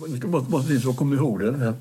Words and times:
Jag 0.00 0.18
ska 0.18 0.28
bara, 0.28 0.42
bara 0.42 0.62
se 0.62 0.80
så 0.80 0.88
jag 0.88 0.96
kommer 0.96 1.16
ihåg 1.16 1.40
det. 1.40 1.74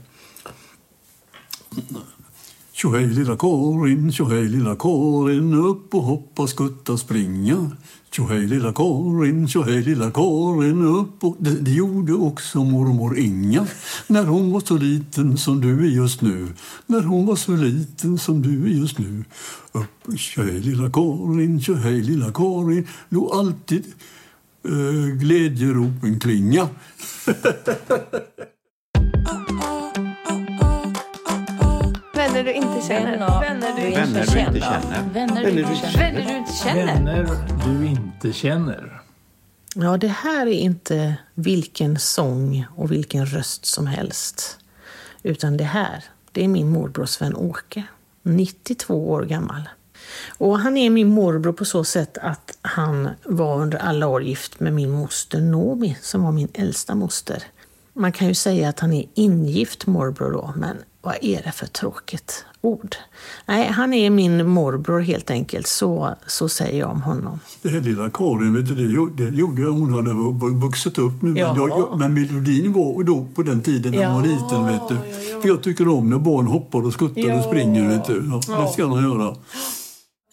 Tjohej 2.71 3.07
lilla 3.07 3.37
Karin, 3.37 4.12
tjohej 4.12 4.47
lilla 4.47 4.75
Karin, 4.75 5.54
upp 5.54 5.96
och 5.96 6.04
hoppa, 6.04 6.47
skutta, 6.47 6.97
springa. 6.97 7.71
Tjohej 8.12 8.47
lilla 8.47 8.73
Karin, 8.73 9.47
tjohej 9.47 9.84
lilla 9.84 10.12
Karin, 10.12 10.86
upp 10.86 11.23
och... 11.23 11.36
Det, 11.39 11.60
det 11.60 11.71
gjorde 11.71 12.13
också 12.13 12.63
mormor 12.63 13.18
Inga 13.18 13.68
när 14.08 14.26
hon 14.26 14.52
var 14.52 14.60
så 14.60 14.78
liten 14.78 15.38
som 15.38 15.62
du 15.62 15.86
är 15.86 15.90
just 15.90 16.21
nu. 16.21 16.48
När 16.86 17.02
hon 17.02 17.25
var 17.25 17.36
så 17.36 17.55
liten 17.55 18.18
som 18.18 18.41
du 18.41 18.64
är 18.64 18.75
just 18.75 19.00
nu. 19.00 19.23
Upp, 19.71 20.20
tjohej 20.20 20.59
lilla 20.59 20.91
Karin, 20.91 21.61
tjohej 21.61 22.02
lilla 22.02 22.32
Karin, 22.32 22.88
låg 23.09 23.32
alltid 23.32 23.84
eh, 24.66 25.18
glädjeropen 25.20 26.20
klinga. 26.20 26.70
Vänner 32.16 32.44
du 32.44 32.54
inte 32.54 32.88
känner. 32.88 33.41
Vänner 33.41 33.76
du 33.76 33.88
inte 33.88 34.31
känner. 34.31 35.13
Vänner 35.13 35.41
du 35.44 35.49
inte 35.49 35.76
känner. 35.76 36.13
Vänner 36.13 36.26
du 36.26 36.38
inte 36.38 36.54
känner. 36.54 36.85
Vänner 36.85 37.38
du 37.66 37.85
inte 37.85 38.34
känner. 38.34 39.02
Ja, 39.76 39.98
det 39.98 40.07
här 40.07 40.48
är 40.48 40.52
inte 40.52 41.16
vilken 41.34 41.99
sång 41.99 42.66
och 42.76 42.91
vilken 42.91 43.26
röst 43.26 43.66
som 43.66 43.88
helst. 43.88 44.57
Utan 45.23 45.57
det 45.57 45.63
här, 45.63 46.04
det 46.32 46.43
är 46.43 46.48
min 46.48 46.70
morbror 46.71 47.05
Sven-Åke, 47.05 47.84
92 48.23 49.09
år 49.09 49.23
gammal. 49.23 49.70
Och 50.38 50.59
han 50.59 50.77
är 50.77 50.89
min 50.89 51.07
morbror 51.09 51.53
på 51.53 51.66
så 51.66 51.84
sätt 51.84 52.17
att 52.21 52.57
han 52.62 53.09
var 53.25 53.62
under 53.62 53.77
alla 53.77 54.07
år 54.07 54.23
gift 54.23 54.59
med 54.59 54.73
min 54.73 54.91
moster 54.91 55.41
Nomi, 55.41 55.98
som 56.02 56.23
var 56.23 56.31
min 56.31 56.48
äldsta 56.53 56.95
moster. 56.95 57.43
Man 57.93 58.12
kan 58.12 58.27
ju 58.27 58.34
säga 58.34 58.70
att 58.70 58.79
han 58.79 58.93
är 58.93 59.05
ingift 59.13 59.88
morbror 59.88 60.31
då, 60.31 60.53
men 60.57 60.77
vad 61.02 61.16
är 61.21 61.41
det 61.45 61.52
för 61.52 61.65
tråkigt 61.68 62.46
ord? 62.62 62.96
Nej, 63.46 63.68
han 63.68 63.93
är 63.93 64.09
min 64.09 64.48
morbror 64.50 65.00
helt 65.00 65.31
enkelt, 65.31 65.68
så, 65.68 66.16
så 66.28 66.50
säger 66.50 66.80
jag 66.80 66.90
om 66.92 67.02
honom. 67.02 67.40
Det 67.62 67.70
här 67.70 67.81
lilla 67.81 68.09
Karin, 68.09 68.54
vet 68.56 68.68
du, 68.68 68.76
det, 68.76 69.31
det 69.31 69.38
gjorde. 69.38 69.64
Hon 69.66 69.94
hade 69.94 70.14
vu- 70.14 70.59
vuxit 70.62 70.98
upp 70.98 71.22
nu. 71.22 71.34
Ja. 71.40 71.54
Men, 71.54 71.70
jag, 71.70 72.00
men 72.00 72.14
melodin 72.14 72.74
var 72.74 73.04
då 73.04 73.28
på 73.36 73.44
den 73.44 73.62
tiden 73.62 73.92
när 73.92 74.06
hon 74.06 74.22
var 74.22 74.28
liten. 74.28 74.66
Vet 74.66 74.90
du. 74.90 75.42
För 75.42 75.48
jag 75.48 75.64
tycker 75.64 75.88
om 75.88 76.09
när 76.09 76.18
barn 76.20 76.48
hoppar 76.48 76.86
och 76.86 76.94
skuttar 76.94 77.22
Ja. 77.22 77.38
och 77.40 77.44
springer. 77.44 77.88
Vet 77.90 78.06
du. 78.06 78.31
Ja, 78.48 78.62
Det 78.64 78.74
ska 78.74 78.88
man 78.88 79.04
göra. 79.04 79.36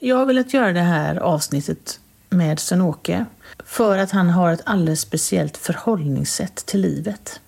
Jag 0.03 0.17
har 0.17 0.27
velat 0.27 0.55
göra 0.55 0.73
det 0.73 0.81
här 0.81 1.17
avsnittet 1.17 2.01
med 2.31 2.59
Sven-Åke 2.59 3.27
för 3.65 3.99
att 3.99 4.11
han 4.11 4.31
har 4.31 4.53
ett 4.53 4.63
alldeles 4.65 5.01
speciellt 5.01 5.57
förhållningssätt 5.57 6.57
till 6.67 6.81
livet. 6.81 7.41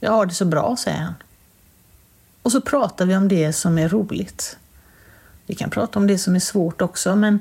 Jag 0.00 0.12
har 0.12 0.26
det 0.26 0.34
så 0.34 0.44
bra, 0.44 0.76
säger 0.76 0.98
han. 0.98 1.14
Och 2.42 2.52
så 2.52 2.60
pratar 2.60 3.06
vi 3.06 3.16
om 3.16 3.28
det 3.28 3.52
som 3.52 3.78
är 3.78 3.88
roligt. 3.88 4.58
Vi 5.46 5.54
kan 5.54 5.70
prata 5.70 5.98
om 5.98 6.06
det 6.06 6.18
som 6.18 6.34
är 6.34 6.40
svårt 6.40 6.82
också, 6.82 7.16
men 7.16 7.38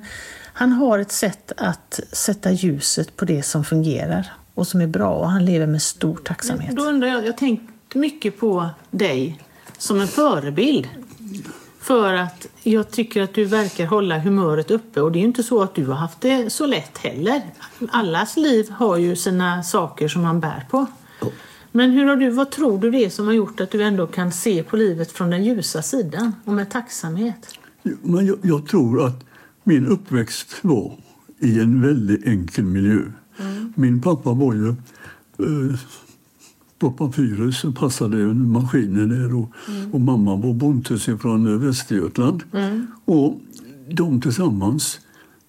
han 0.53 0.71
har 0.71 0.99
ett 0.99 1.11
sätt 1.11 1.51
att 1.57 1.99
sätta 2.11 2.51
ljuset 2.51 3.15
på 3.15 3.25
det 3.25 3.43
som 3.43 3.63
fungerar 3.63 4.33
och 4.53 4.67
som 4.67 4.81
är 4.81 4.87
bra 4.87 5.13
och 5.13 5.29
han 5.29 5.45
lever 5.45 5.67
med 5.67 5.81
stor 5.81 6.17
tacksamhet. 6.17 6.75
Då 6.75 6.83
undrar 6.83 7.07
jag, 7.07 7.17
jag 7.17 7.31
har 7.31 7.37
tänkt 7.37 7.95
mycket 7.95 8.39
på 8.39 8.69
dig 8.91 9.39
som 9.77 10.01
en 10.01 10.07
förebild. 10.07 10.87
För 11.91 12.13
att 12.13 12.47
jag 12.63 12.91
tycker 12.91 13.21
att 13.21 13.33
du 13.33 13.45
verkar 13.45 13.85
hålla 13.85 14.19
humöret 14.19 14.71
uppe 14.71 15.01
och 15.01 15.11
det 15.11 15.17
är 15.19 15.21
ju 15.21 15.27
inte 15.27 15.43
så 15.43 15.61
att 15.61 15.75
du 15.75 15.85
har 15.85 15.95
haft 15.95 16.21
det 16.21 16.49
så 16.49 16.65
lätt 16.65 16.97
heller. 16.97 17.41
Allas 17.89 18.37
liv 18.37 18.69
har 18.69 18.97
ju 18.97 19.15
sina 19.15 19.63
saker 19.63 20.07
som 20.07 20.21
man 20.21 20.39
bär 20.39 20.67
på. 20.69 20.85
Men 21.71 21.91
hur 21.91 22.05
har 22.05 22.15
du, 22.15 22.29
vad 22.29 22.51
tror 22.51 22.79
du 22.79 22.91
det 22.91 23.05
är 23.05 23.09
som 23.09 23.25
har 23.25 23.33
gjort 23.33 23.59
att 23.59 23.71
du 23.71 23.83
ändå 23.83 24.07
kan 24.07 24.31
se 24.31 24.63
på 24.63 24.75
livet 24.77 25.11
från 25.11 25.29
den 25.29 25.43
ljusa 25.43 25.81
sidan 25.81 26.35
och 26.45 26.53
med 26.53 26.69
tacksamhet? 26.69 27.59
Men 28.01 28.25
jag, 28.25 28.37
jag 28.41 28.67
tror 28.67 29.05
att 29.05 29.25
min 29.63 29.87
uppväxt 29.87 30.55
var 30.61 30.97
i 31.39 31.59
en 31.59 31.81
väldigt 31.81 32.27
enkel 32.27 32.63
miljö. 32.63 33.01
Min 33.75 34.01
pappa 34.01 34.33
var 34.33 34.53
ju 34.53 34.67
eh, 34.67 35.79
på 36.81 36.91
Papyrus 36.91 37.63
och 37.63 37.75
passade 37.75 38.17
maskiner 38.33 39.05
där 39.05 39.35
och, 39.35 39.51
och 39.91 40.01
mamma 40.01 40.35
var 40.35 40.53
bondes 40.53 41.05
från 41.05 41.59
Västergötland. 41.59 42.43
Och 43.05 43.41
de 43.91 44.21
tillsammans 44.21 44.99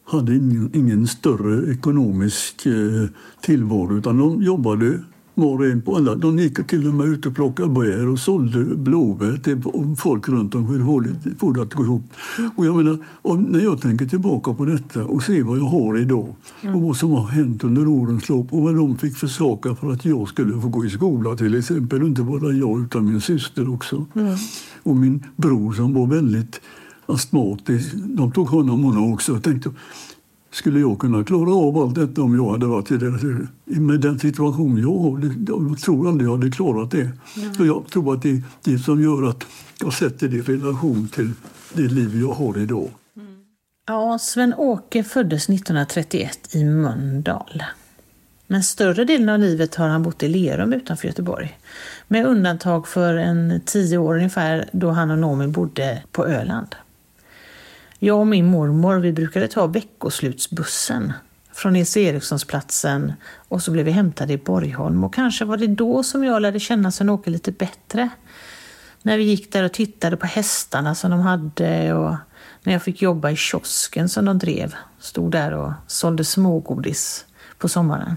hade 0.04 0.36
ingen, 0.36 0.70
ingen 0.74 1.06
större 1.06 1.72
ekonomisk 1.72 2.66
eh, 2.66 3.08
tillvaro 3.40 3.98
utan 3.98 4.18
de 4.18 4.42
jobbade 4.42 4.98
var 5.34 5.58
och 5.58 5.66
en 5.66 5.82
på 5.82 5.96
alla. 5.96 6.14
De 6.14 6.38
gick 6.38 6.66
till 6.66 6.88
och 6.88 6.94
med 6.94 7.06
ut 7.06 7.26
och 7.26 7.34
plockade 7.34 7.68
bär 7.68 8.08
och 8.08 8.18
sålde 8.18 8.64
blåbär 8.64 9.36
till 9.36 9.62
folk 9.98 10.28
runt 10.28 10.54
om 10.54 10.68
för 11.38 11.62
att 11.62 11.74
gå 11.74 11.84
ihop. 11.84 12.02
Och 12.56 12.66
jag 12.66 12.76
menar, 12.76 12.98
och 13.22 13.38
när 13.38 13.60
jag 13.60 13.80
tänker 13.80 14.06
tillbaka 14.06 14.54
på 14.54 14.64
detta 14.64 15.04
och 15.04 15.22
ser 15.22 15.42
vad 15.42 15.58
jag 15.58 15.64
har 15.64 15.98
idag 15.98 16.34
och 16.74 16.82
vad 16.82 16.96
som 16.96 17.10
har 17.10 17.26
hänt 17.26 17.64
under 17.64 17.88
årens 17.88 18.28
lopp 18.28 18.52
och 18.52 18.62
vad 18.62 18.76
de 18.76 18.98
fick 18.98 19.16
försaka 19.16 19.74
för 19.74 19.92
att 19.92 20.04
jag 20.04 20.28
skulle 20.28 20.60
få 20.60 20.68
gå 20.68 20.84
i 20.84 20.90
skola 20.90 21.36
till 21.36 21.58
exempel. 21.58 22.02
Inte 22.02 22.22
bara 22.22 22.52
jag 22.52 22.82
utan 22.82 23.04
min 23.04 23.20
syster 23.20 23.74
också. 23.74 24.06
Och 24.82 24.96
min 24.96 25.26
bror 25.36 25.72
som 25.72 25.94
var 25.94 26.06
väldigt 26.06 26.60
astmatisk. 27.06 27.94
De 27.94 28.32
tog 28.32 28.48
hand 28.48 28.70
om 28.70 28.84
honom 28.84 29.12
också. 29.12 29.32
Jag 29.32 29.42
tänkte, 29.42 29.70
skulle 30.52 30.80
jag 30.80 30.98
kunna 30.98 31.24
klara 31.24 31.54
av 31.54 31.78
allt 31.78 31.94
detta 31.94 32.22
om 32.22 32.36
jag 32.36 32.50
hade 32.50 32.66
varit 32.66 32.90
i 32.90 32.96
deras, 32.96 33.22
med 33.64 34.00
den 34.00 34.18
situation 34.18 34.78
jag 34.78 34.98
har? 34.98 35.34
Jag 35.46 35.78
tror 35.78 36.08
aldrig 36.08 36.28
jag 36.28 36.36
hade 36.36 36.50
klarat 36.50 36.90
det. 36.90 37.10
Så 37.56 37.66
jag 37.66 37.86
tror 37.86 38.14
att 38.14 38.22
det 38.22 38.30
är 38.30 38.42
det 38.64 38.78
som 38.78 39.02
gör 39.02 39.28
att 39.28 39.44
jag 39.80 39.92
sätter 39.92 40.28
det 40.28 40.36
i 40.36 40.40
relation 40.40 41.08
till 41.08 41.30
det 41.72 41.82
liv 41.82 42.20
jag 42.20 42.32
har 42.32 42.58
idag. 42.58 42.88
Ja, 43.86 44.18
Sven-Åke 44.18 45.04
föddes 45.04 45.48
1931 45.48 46.54
i 46.54 46.64
Mölndal. 46.64 47.62
Men 48.46 48.62
större 48.62 49.04
delen 49.04 49.28
av 49.28 49.38
livet 49.38 49.74
har 49.74 49.88
han 49.88 50.02
bott 50.02 50.22
i 50.22 50.28
Lerum 50.28 50.72
utanför 50.72 51.08
Göteborg. 51.08 51.58
Med 52.08 52.26
undantag 52.26 52.88
för 52.88 53.14
en 53.14 53.60
tio 53.66 53.98
år 53.98 54.14
ungefär 54.16 54.68
då 54.72 54.90
han 54.90 55.10
och 55.10 55.18
Noomi 55.18 55.46
bodde 55.46 56.02
på 56.12 56.26
Öland. 56.26 56.76
Jag 58.04 58.20
och 58.20 58.26
min 58.26 58.46
mormor 58.46 58.98
vi 58.98 59.12
brukade 59.12 59.48
ta 59.48 59.66
veckoslutsbussen 59.66 61.12
från 61.52 61.72
Nils 61.72 61.96
Erikssonsplatsen 61.96 63.12
och 63.48 63.62
så 63.62 63.70
blev 63.70 63.84
vi 63.84 63.90
hämtade 63.90 64.32
i 64.32 64.38
Borgholm. 64.38 65.04
Och 65.04 65.14
kanske 65.14 65.44
var 65.44 65.56
det 65.56 65.66
då 65.66 66.02
som 66.02 66.24
jag 66.24 66.42
lärde 66.42 66.60
känna 66.60 66.90
Sven-Åke 66.90 67.30
lite 67.30 67.52
bättre. 67.52 68.08
När 69.02 69.18
vi 69.18 69.24
gick 69.24 69.52
där 69.52 69.64
och 69.64 69.72
tittade 69.72 70.16
på 70.16 70.26
hästarna 70.26 70.94
som 70.94 71.10
de 71.10 71.20
hade 71.20 71.92
och 71.94 72.14
när 72.62 72.72
jag 72.72 72.82
fick 72.82 73.02
jobba 73.02 73.30
i 73.30 73.36
kiosken 73.36 74.08
som 74.08 74.24
de 74.24 74.38
drev. 74.38 74.74
Stod 74.98 75.32
där 75.32 75.52
och 75.52 75.72
sålde 75.86 76.24
smågodis 76.24 77.26
på 77.58 77.68
sommaren. 77.68 78.16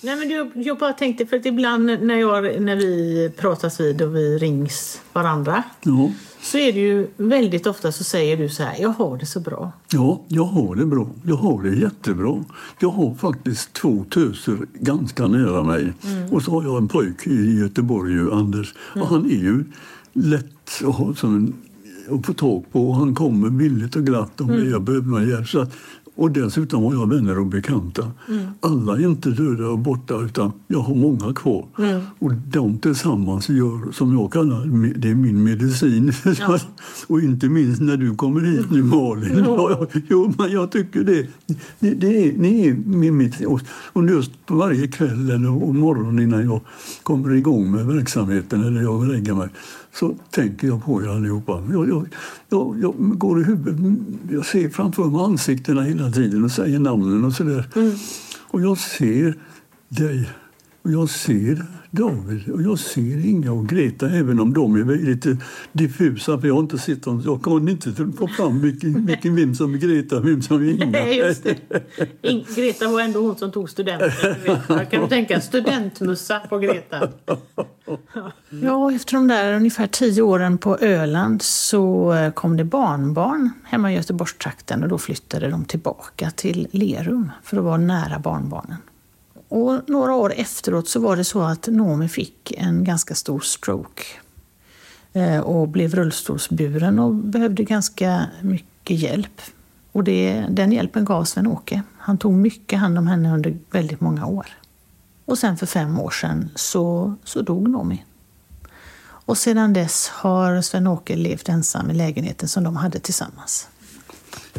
Nej, 0.00 0.16
men 0.16 0.30
jag, 0.30 0.50
jag 0.54 0.78
bara 0.78 0.92
tänkte, 0.92 1.26
för 1.26 1.36
att 1.36 1.46
ibland 1.46 1.84
när, 1.84 2.16
jag, 2.16 2.60
när 2.62 2.76
vi 2.76 3.30
pratas 3.36 3.80
vid 3.80 4.02
och 4.02 4.16
vi 4.16 4.38
rings 4.38 5.00
varandra 5.12 5.62
Ja, 5.82 6.10
så 6.42 6.58
är 6.58 6.72
det 6.72 6.80
ju 6.80 7.06
väldigt 7.16 7.66
ofta 7.66 7.92
så 7.92 8.04
säger 8.04 8.36
du 8.36 8.48
så 8.48 8.62
här, 8.62 8.76
jag 8.80 8.88
har 8.88 9.18
det 9.18 9.26
så 9.26 9.40
bra. 9.40 9.72
ja, 9.92 10.22
jag 10.28 10.44
har 10.44 10.74
det 10.74 10.86
bra. 10.86 11.10
Jag 11.26 11.36
har 11.36 11.62
det 11.62 11.76
jättebra. 11.76 12.44
Jag 12.78 12.88
har 12.90 13.14
faktiskt 13.14 13.72
två 13.72 14.04
töser 14.10 14.58
ganska 14.74 15.26
nära 15.26 15.62
mig. 15.62 15.92
Och 16.30 16.42
så 16.42 16.50
har 16.50 16.62
jag 16.62 16.76
en 16.78 16.88
pojk 16.88 17.26
i 17.26 17.58
Göteborg, 17.60 18.12
ju, 18.12 18.32
Anders. 18.32 18.74
Och 18.94 19.06
han 19.06 19.24
är 19.24 19.42
ju 19.42 19.64
lätt 20.12 20.82
att, 20.84 20.94
ha 20.94 21.14
som 21.14 21.36
en, 21.36 21.54
att 22.18 22.26
få 22.26 22.32
tag 22.32 22.64
på. 22.72 22.88
Och 22.88 22.96
han 22.96 23.14
kommer 23.14 23.50
billigt 23.50 23.96
och 23.96 24.06
glatt 24.06 24.40
om 24.40 24.70
jag 24.70 24.82
behöver 24.82 25.06
någon 25.06 25.28
hjälp. 25.28 25.48
Så 25.48 25.66
och 26.14 26.30
dessutom 26.30 26.82
har 26.84 26.92
jag 26.94 27.08
vänner 27.08 27.38
och 27.38 27.46
bekanta. 27.46 28.10
Alla 28.60 28.92
är 28.96 29.06
inte 29.06 29.30
döda 29.30 29.68
och 29.68 29.78
borta 29.78 30.14
utan 30.20 30.52
jag 30.66 30.78
har 30.78 30.94
många 30.94 31.34
kvar. 31.34 31.66
Och 32.18 32.32
de 32.34 32.78
tillsammans 32.78 33.48
gör, 33.48 33.92
som 33.92 34.18
jag 34.18 34.32
kallar 34.32 34.92
det 34.98 35.08
är 35.08 35.14
min 35.14 35.44
medicin. 35.44 36.12
och 37.06 37.20
inte 37.20 37.48
minst 37.48 37.82
när 37.82 37.96
du 37.96 38.14
kommer 38.14 38.40
hit 38.40 38.70
nu 38.70 38.82
Malin. 38.82 39.44
Ja. 39.46 39.76
ja, 39.80 40.00
jo, 40.08 40.34
men 40.38 40.52
jag 40.52 40.72
tycker 40.72 41.00
det. 41.00 41.26
det, 41.78 41.90
det 41.90 42.28
är, 42.28 42.32
ni 42.32 42.68
är 42.68 42.74
min 42.74 43.16
mitt. 43.16 43.44
Och, 43.46 43.60
just 44.08 44.32
varje 44.46 44.88
kväll 44.88 45.30
eller 45.30 45.62
och 45.62 45.74
morgon 45.74 46.18
innan 46.18 46.44
jag 46.44 46.60
kommer 47.02 47.34
igång 47.34 47.70
med 47.70 47.86
verksamheten 47.86 48.64
eller 48.64 48.82
jag 48.82 49.08
lägger 49.08 49.34
mig 49.34 49.48
så 49.94 50.14
tänker 50.30 50.66
jag 50.66 50.84
på 50.84 51.02
er 51.02 51.08
allihopa. 51.08 51.62
Jag, 51.72 51.88
jag, 51.88 52.08
jag, 52.48 52.78
jag 52.82 52.94
går 53.18 53.40
i 53.40 53.44
huvudet, 53.44 53.98
jag 54.30 54.46
ser 54.46 54.68
framför 54.68 55.04
mig 55.04 55.24
ansiktena 55.24 55.82
hela 55.82 56.10
tiden 56.10 56.44
och 56.44 56.50
säger 56.50 56.78
namnen 56.78 57.24
och 57.24 57.32
sådär. 57.32 57.68
Och 58.50 58.62
jag 58.62 58.78
ser 58.78 59.34
dig 59.88 60.30
Och 60.84 60.92
jag 60.92 61.10
ser 61.10 61.64
David 61.90 62.50
och 62.50 62.62
jag 62.62 62.78
ser 62.78 63.26
Inga 63.26 63.52
och 63.52 63.68
Greta 63.68 64.10
även 64.10 64.40
om 64.40 64.52
de 64.52 64.76
är 64.76 64.96
lite 64.96 65.36
diffusa 65.72 66.40
för 66.40 66.48
jag 66.48 66.54
har 66.54 66.60
inte 66.60 66.78
sett 66.78 67.02
dem. 67.02 67.22
Jag 67.24 67.44
kan 67.44 67.68
inte 67.68 67.92
få 68.18 68.28
fram 68.28 68.60
vilken, 68.60 69.06
vilken 69.06 69.36
vem 69.36 69.54
som 69.54 69.74
är 69.74 69.78
Greta 69.78 70.16
och 70.16 70.26
vem 70.26 70.42
som 70.42 70.62
är 70.62 70.70
Inga. 70.70 70.86
Nej, 70.86 71.16
just 71.16 71.44
det. 71.44 71.56
In 72.22 72.44
Greta 72.56 72.88
var 72.88 73.00
ändå 73.00 73.20
hon 73.20 73.36
som 73.36 73.52
tog 73.52 73.70
studenten. 73.70 74.34
du 74.68 74.86
kan 74.90 75.08
tänka 75.08 75.40
studentmussa 75.40 76.40
på 76.40 76.58
Greta. 76.58 77.08
Ja, 78.50 78.92
efter 78.92 79.12
de 79.14 79.28
där 79.28 79.52
ungefär 79.54 79.86
tio 79.86 80.22
åren 80.22 80.58
på 80.58 80.76
Öland 80.76 81.42
så 81.42 82.12
eh, 82.12 82.32
kom 82.32 82.56
det 82.56 82.64
barnbarn 82.64 83.50
hemma 83.64 83.92
i 83.92 83.94
Göteborgstrakten 83.94 84.82
och 84.82 84.88
då 84.88 84.98
flyttade 84.98 85.50
de 85.50 85.64
tillbaka 85.64 86.30
till 86.30 86.68
Lerum 86.70 87.30
för 87.42 87.56
att 87.56 87.64
vara 87.64 87.76
nära 87.76 88.18
barnbarnen. 88.18 88.78
Och 89.52 89.88
några 89.88 90.14
år 90.14 90.32
efteråt 90.36 90.88
så 90.88 91.00
var 91.00 91.16
det 91.16 91.24
så 91.24 91.42
att 91.42 91.66
Noomi 91.66 92.08
fick 92.08 92.52
en 92.56 92.84
ganska 92.84 93.14
stor 93.14 93.40
stroke 93.40 94.02
eh, 95.12 95.40
och 95.40 95.68
blev 95.68 95.94
rullstolsburen 95.94 96.98
och 96.98 97.14
behövde 97.14 97.64
ganska 97.64 98.26
mycket 98.40 98.98
hjälp. 98.98 99.40
Och 99.92 100.04
det, 100.04 100.46
den 100.50 100.72
hjälpen 100.72 101.04
gav 101.04 101.24
Sven-Åke. 101.24 101.82
Han 101.98 102.18
tog 102.18 102.32
mycket 102.32 102.78
hand 102.78 102.98
om 102.98 103.06
henne 103.06 103.34
under 103.34 103.58
väldigt 103.70 104.00
många 104.00 104.26
år. 104.26 104.46
Och 105.24 105.38
sen 105.38 105.56
för 105.56 105.66
fem 105.66 106.00
år 106.00 106.10
sedan 106.10 106.50
så, 106.54 107.14
så 107.24 107.42
dog 107.42 107.68
Noomi. 107.68 108.04
Och 109.02 109.38
sedan 109.38 109.72
dess 109.72 110.08
har 110.08 110.62
Sven-Åke 110.62 111.16
levt 111.16 111.48
ensam 111.48 111.90
i 111.90 111.94
lägenheten 111.94 112.48
som 112.48 112.64
de 112.64 112.76
hade 112.76 112.98
tillsammans. 112.98 113.68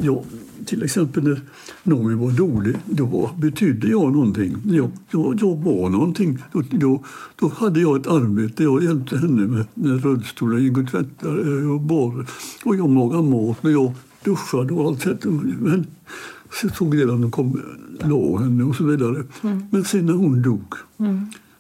Ja, 0.02 0.24
till 0.66 0.84
exempel 0.84 1.24
när 1.24 1.42
Noomi 1.84 2.16
var 2.16 2.32
dålig, 2.32 2.76
då 2.86 3.30
betydde 3.38 3.88
jag 3.88 4.14
någonting. 4.14 4.58
Jag, 4.66 4.92
jag, 5.12 5.40
jag 5.42 5.56
var 5.64 5.90
någonting. 5.90 6.38
Då, 6.52 6.64
då, 6.72 7.04
då 7.36 7.52
hade 7.56 7.80
jag 7.80 8.00
ett 8.00 8.08
arbete. 8.08 8.64
Jag 8.64 8.84
hjälpte 8.84 9.18
henne 9.18 9.48
med, 9.48 9.66
med 9.74 10.04
rullstolen. 10.04 10.58
Jag 10.58 10.68
gick 10.68 10.78
och 10.78 10.92
tvättade 10.92 11.66
och 11.66 11.82
bar. 11.82 12.26
Och 12.66 12.76
jag 12.76 12.90
lagade 12.90 13.24
mat 13.24 13.66
och 13.66 13.72
jag 13.72 13.94
duschade 14.24 14.74
och 14.74 14.88
allt 14.88 15.02
sånt. 15.02 15.24
Men 15.60 15.86
så 16.62 16.70
tog 16.70 16.98
det 16.98 17.04
att 17.04 17.22
de 17.22 17.32
kom 17.32 17.62
la 18.00 18.38
henne 18.38 18.64
och 18.64 18.76
så 18.76 18.84
vidare. 18.84 19.24
Men 19.70 19.84
sen 19.86 20.06
när 20.06 20.14
hon 20.14 20.42
dog 20.42 20.74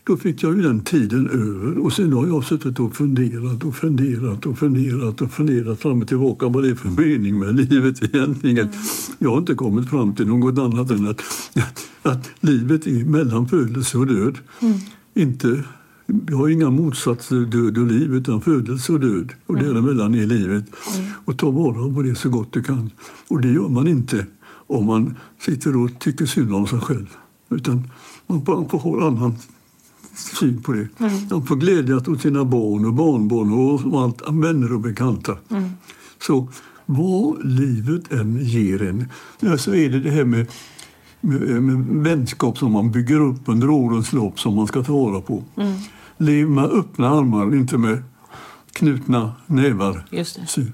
då 0.04 0.18
fick 0.18 0.44
jag 0.44 0.56
ju 0.56 0.62
den 0.62 0.84
tiden 0.84 1.30
över. 1.30 1.78
Och 1.78 1.94
sen 1.94 2.14
har 2.14 2.28
jag 2.28 2.44
suttit 2.44 2.80
och 2.80 2.96
funderat 2.96 3.64
och 3.64 3.76
funderat 3.76 4.46
och 4.46 4.58
funderat 4.58 5.22
och 5.22 5.32
funderat 5.32 5.80
fram 5.80 6.02
och 6.02 6.08
tillbaka 6.08 6.48
vad 6.48 6.64
det 6.64 6.70
är 6.70 6.76
för 6.76 6.90
mening 6.90 7.40
med 7.40 7.56
livet 7.56 8.04
egentligen. 8.04 8.70
Jag 9.20 9.30
har 9.30 9.38
inte 9.38 9.56
kommit 9.56 9.90
fram 9.90 10.16
till 10.16 10.28
något 10.28 10.60
annat 10.60 10.92
än 10.92 11.08
att, 11.08 11.22
att 12.02 12.32
livet 12.40 12.88
är 12.88 13.06
mellan 13.06 13.48
födelse 13.48 13.98
och 13.98 14.08
död. 14.08 14.38
Inte, 15.14 15.64
jag 16.30 16.38
har 16.38 16.50
inga 16.50 16.70
motsatser, 16.70 17.36
död 17.36 17.78
och 17.78 17.88
liv, 17.88 18.16
utan 18.16 18.42
födelse 18.42 18.94
och 18.94 19.00
död. 19.00 19.34
Och 19.46 19.56
däremellan 19.56 20.16
är 20.16 20.26
livet. 20.26 20.66
Och 21.26 21.38
ta 21.38 21.52
vara 21.52 21.94
på 21.94 22.02
det 22.02 22.16
så 22.16 22.30
gott 22.30 22.54
du 22.54 22.64
kan. 22.64 22.92
Och 23.28 23.42
det 23.42 23.52
gör 23.52 23.70
man 23.70 23.88
inte 23.88 24.26
om 24.68 24.86
man 24.86 25.18
sitter 25.40 25.78
och 25.78 26.00
tycker 26.00 26.26
synd 26.26 26.54
om 26.54 26.68
sig 26.68 26.80
själv. 26.80 27.08
Utan 27.50 27.90
man 28.28 28.70
får 28.70 28.80
ha 28.80 29.08
annan 29.08 29.36
syn 30.16 30.62
på 30.62 30.72
det. 30.72 30.88
De 31.30 31.46
får 31.46 31.56
glädjas 31.56 32.08
åt 32.08 32.22
sina 32.22 32.46
barn 32.46 32.86
och 32.86 32.94
barnbarn 32.94 33.54
och 33.94 34.02
allt, 34.02 34.22
vänner 34.22 34.74
och 34.74 34.80
bekanta. 34.80 35.38
Så 36.22 36.48
vad 36.86 37.46
livet 37.46 38.12
än 38.12 38.38
ger 38.42 38.82
en, 38.82 39.10
så 39.58 39.74
är 39.74 39.90
det 39.90 40.00
det 40.00 40.12
här 40.12 40.26
med, 40.26 40.48
med, 41.22 41.64
med 41.64 42.04
vänskap 42.04 42.58
som 42.58 42.72
man 42.72 42.92
bygger 42.92 43.20
upp 43.20 43.42
under 43.46 43.70
årens 43.70 44.14
lopp 44.14 44.40
som 44.40 44.56
man 44.56 44.68
ska 44.68 44.84
ta 44.84 44.94
vara 44.94 45.22
på. 45.22 45.44
Lev 46.18 46.50
med 46.50 46.66
öppna 46.66 47.10
armar, 47.10 47.56
inte 47.56 47.78
med 47.78 48.04
knutna 48.74 49.32
nävar. 49.46 50.06
Just 50.10 50.56
det. 50.56 50.72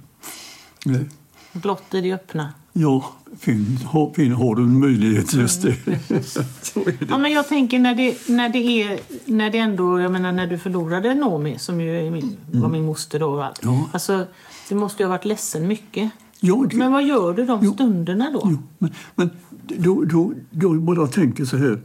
Nej. 0.85 1.09
Blott 1.53 1.93
i 1.93 2.01
det 2.01 2.13
öppna. 2.13 2.53
Ja, 2.73 3.13
fin, 3.39 3.77
ha, 3.85 4.13
fin, 4.13 4.31
har 4.31 4.55
du 4.55 4.61
en 4.63 4.79
möjlighet 4.79 5.33
just 5.33 5.61
det. 5.61 5.69
är 5.69 6.99
det. 6.99 7.05
Ja, 7.09 7.17
men 7.17 7.31
jag 7.31 7.47
tänker 7.47 7.79
när 7.79 7.95
det, 7.95 8.29
när 8.29 8.49
det 8.49 8.59
är, 8.83 8.99
när 9.25 9.49
det 9.49 9.57
ändå, 9.57 9.99
jag 9.99 10.11
menar 10.11 10.31
när 10.31 10.47
du 10.47 10.57
förlorade 10.57 11.13
Nomi 11.13 11.59
som 11.59 11.81
ju 11.81 12.11
min, 12.11 12.37
var 12.51 12.69
min 12.69 12.85
moster 12.85 13.19
då 13.19 13.29
och 13.29 13.45
allt. 13.45 13.59
Ja. 13.63 13.89
Alltså, 13.91 14.25
du 14.69 14.75
måste 14.75 15.03
ju 15.03 15.07
ha 15.07 15.09
varit 15.09 15.25
ledsen 15.25 15.67
mycket. 15.67 16.11
Ja, 16.39 16.65
det, 16.69 16.77
Men 16.77 16.91
vad 16.91 17.03
gör 17.03 17.33
du 17.33 17.45
de 17.45 17.59
Jo. 17.63 17.73
stunderna 17.73 18.31
då? 18.31 18.41
Jo, 18.45 18.57
men, 18.77 18.91
men 19.15 19.29
då, 19.77 20.03
då, 20.03 20.33
då 20.51 20.73
bara 20.73 21.07
tänker 21.07 21.45
så 21.45 21.57
här. 21.57 21.79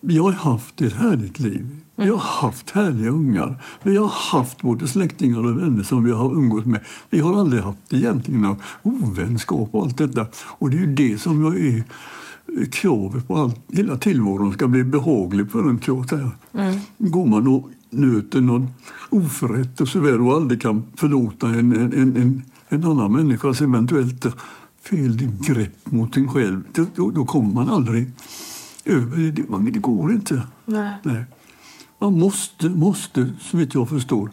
Vi 0.00 0.18
har 0.18 0.32
haft 0.32 0.80
ett 0.80 0.92
härligt 0.92 1.38
liv. 1.38 1.66
Vi 1.96 2.08
har 2.08 2.18
haft 2.18 2.70
härliga 2.70 3.10
ungar. 3.10 3.62
Vi 3.82 3.96
har 3.96 4.08
haft 4.08 4.62
både 4.62 4.88
släktingar 4.88 5.38
och 5.38 5.58
vänner 5.58 5.82
som 5.82 6.04
vi 6.04 6.12
har 6.12 6.34
umgått 6.34 6.66
med. 6.66 6.80
Vi 7.10 7.20
har 7.20 7.40
aldrig 7.40 7.62
haft 7.62 7.92
egentligen 7.92 8.42
någon 8.42 8.56
ovänskap 8.82 9.68
och 9.72 9.82
allt 9.82 9.98
detta. 9.98 10.26
Och 10.36 10.70
det 10.70 10.76
är 10.76 10.80
ju 10.80 10.94
det 10.94 11.18
som 11.18 11.44
jag 11.44 11.60
är 11.60 11.84
kravet 12.70 13.28
på 13.28 13.36
allt. 13.36 13.56
Hela 13.72 13.96
tillvaron 13.96 14.52
ska 14.52 14.68
bli 14.68 14.84
behaglig 14.84 15.50
för 15.50 15.68
en, 15.68 15.78
tror 15.78 16.06
jag. 16.10 16.30
Mm. 16.62 16.80
Går 16.98 17.26
man 17.26 17.48
och 17.48 17.70
nöter 17.90 18.40
någon 18.40 18.68
oförrätt 19.10 19.80
och 19.80 19.88
så 19.88 20.00
vidare 20.00 20.20
och 20.20 20.32
aldrig 20.32 20.62
kan 20.62 20.84
förlåta 20.96 21.48
en, 21.48 21.72
en, 21.72 21.92
en, 21.92 22.42
en, 22.68 22.84
annan 22.84 23.12
människas 23.12 23.60
eventuellt 23.60 24.26
fel 24.82 25.28
grepp 25.40 25.90
mot 25.90 26.16
en 26.16 26.28
själv, 26.28 26.62
då, 26.94 27.10
då 27.10 27.24
kommer 27.24 27.54
man 27.54 27.68
aldrig 27.68 28.10
över 28.88 29.32
det. 29.32 29.48
Man, 29.48 29.64
det 29.64 29.78
går 29.78 30.12
inte. 30.12 30.42
Nej. 30.64 30.92
Nej. 31.02 31.24
Man 31.98 32.18
måste, 32.18 32.68
måste, 32.68 33.32
så 33.40 33.56
vitt 33.56 33.74
jag 33.74 33.88
förstår, 33.88 34.30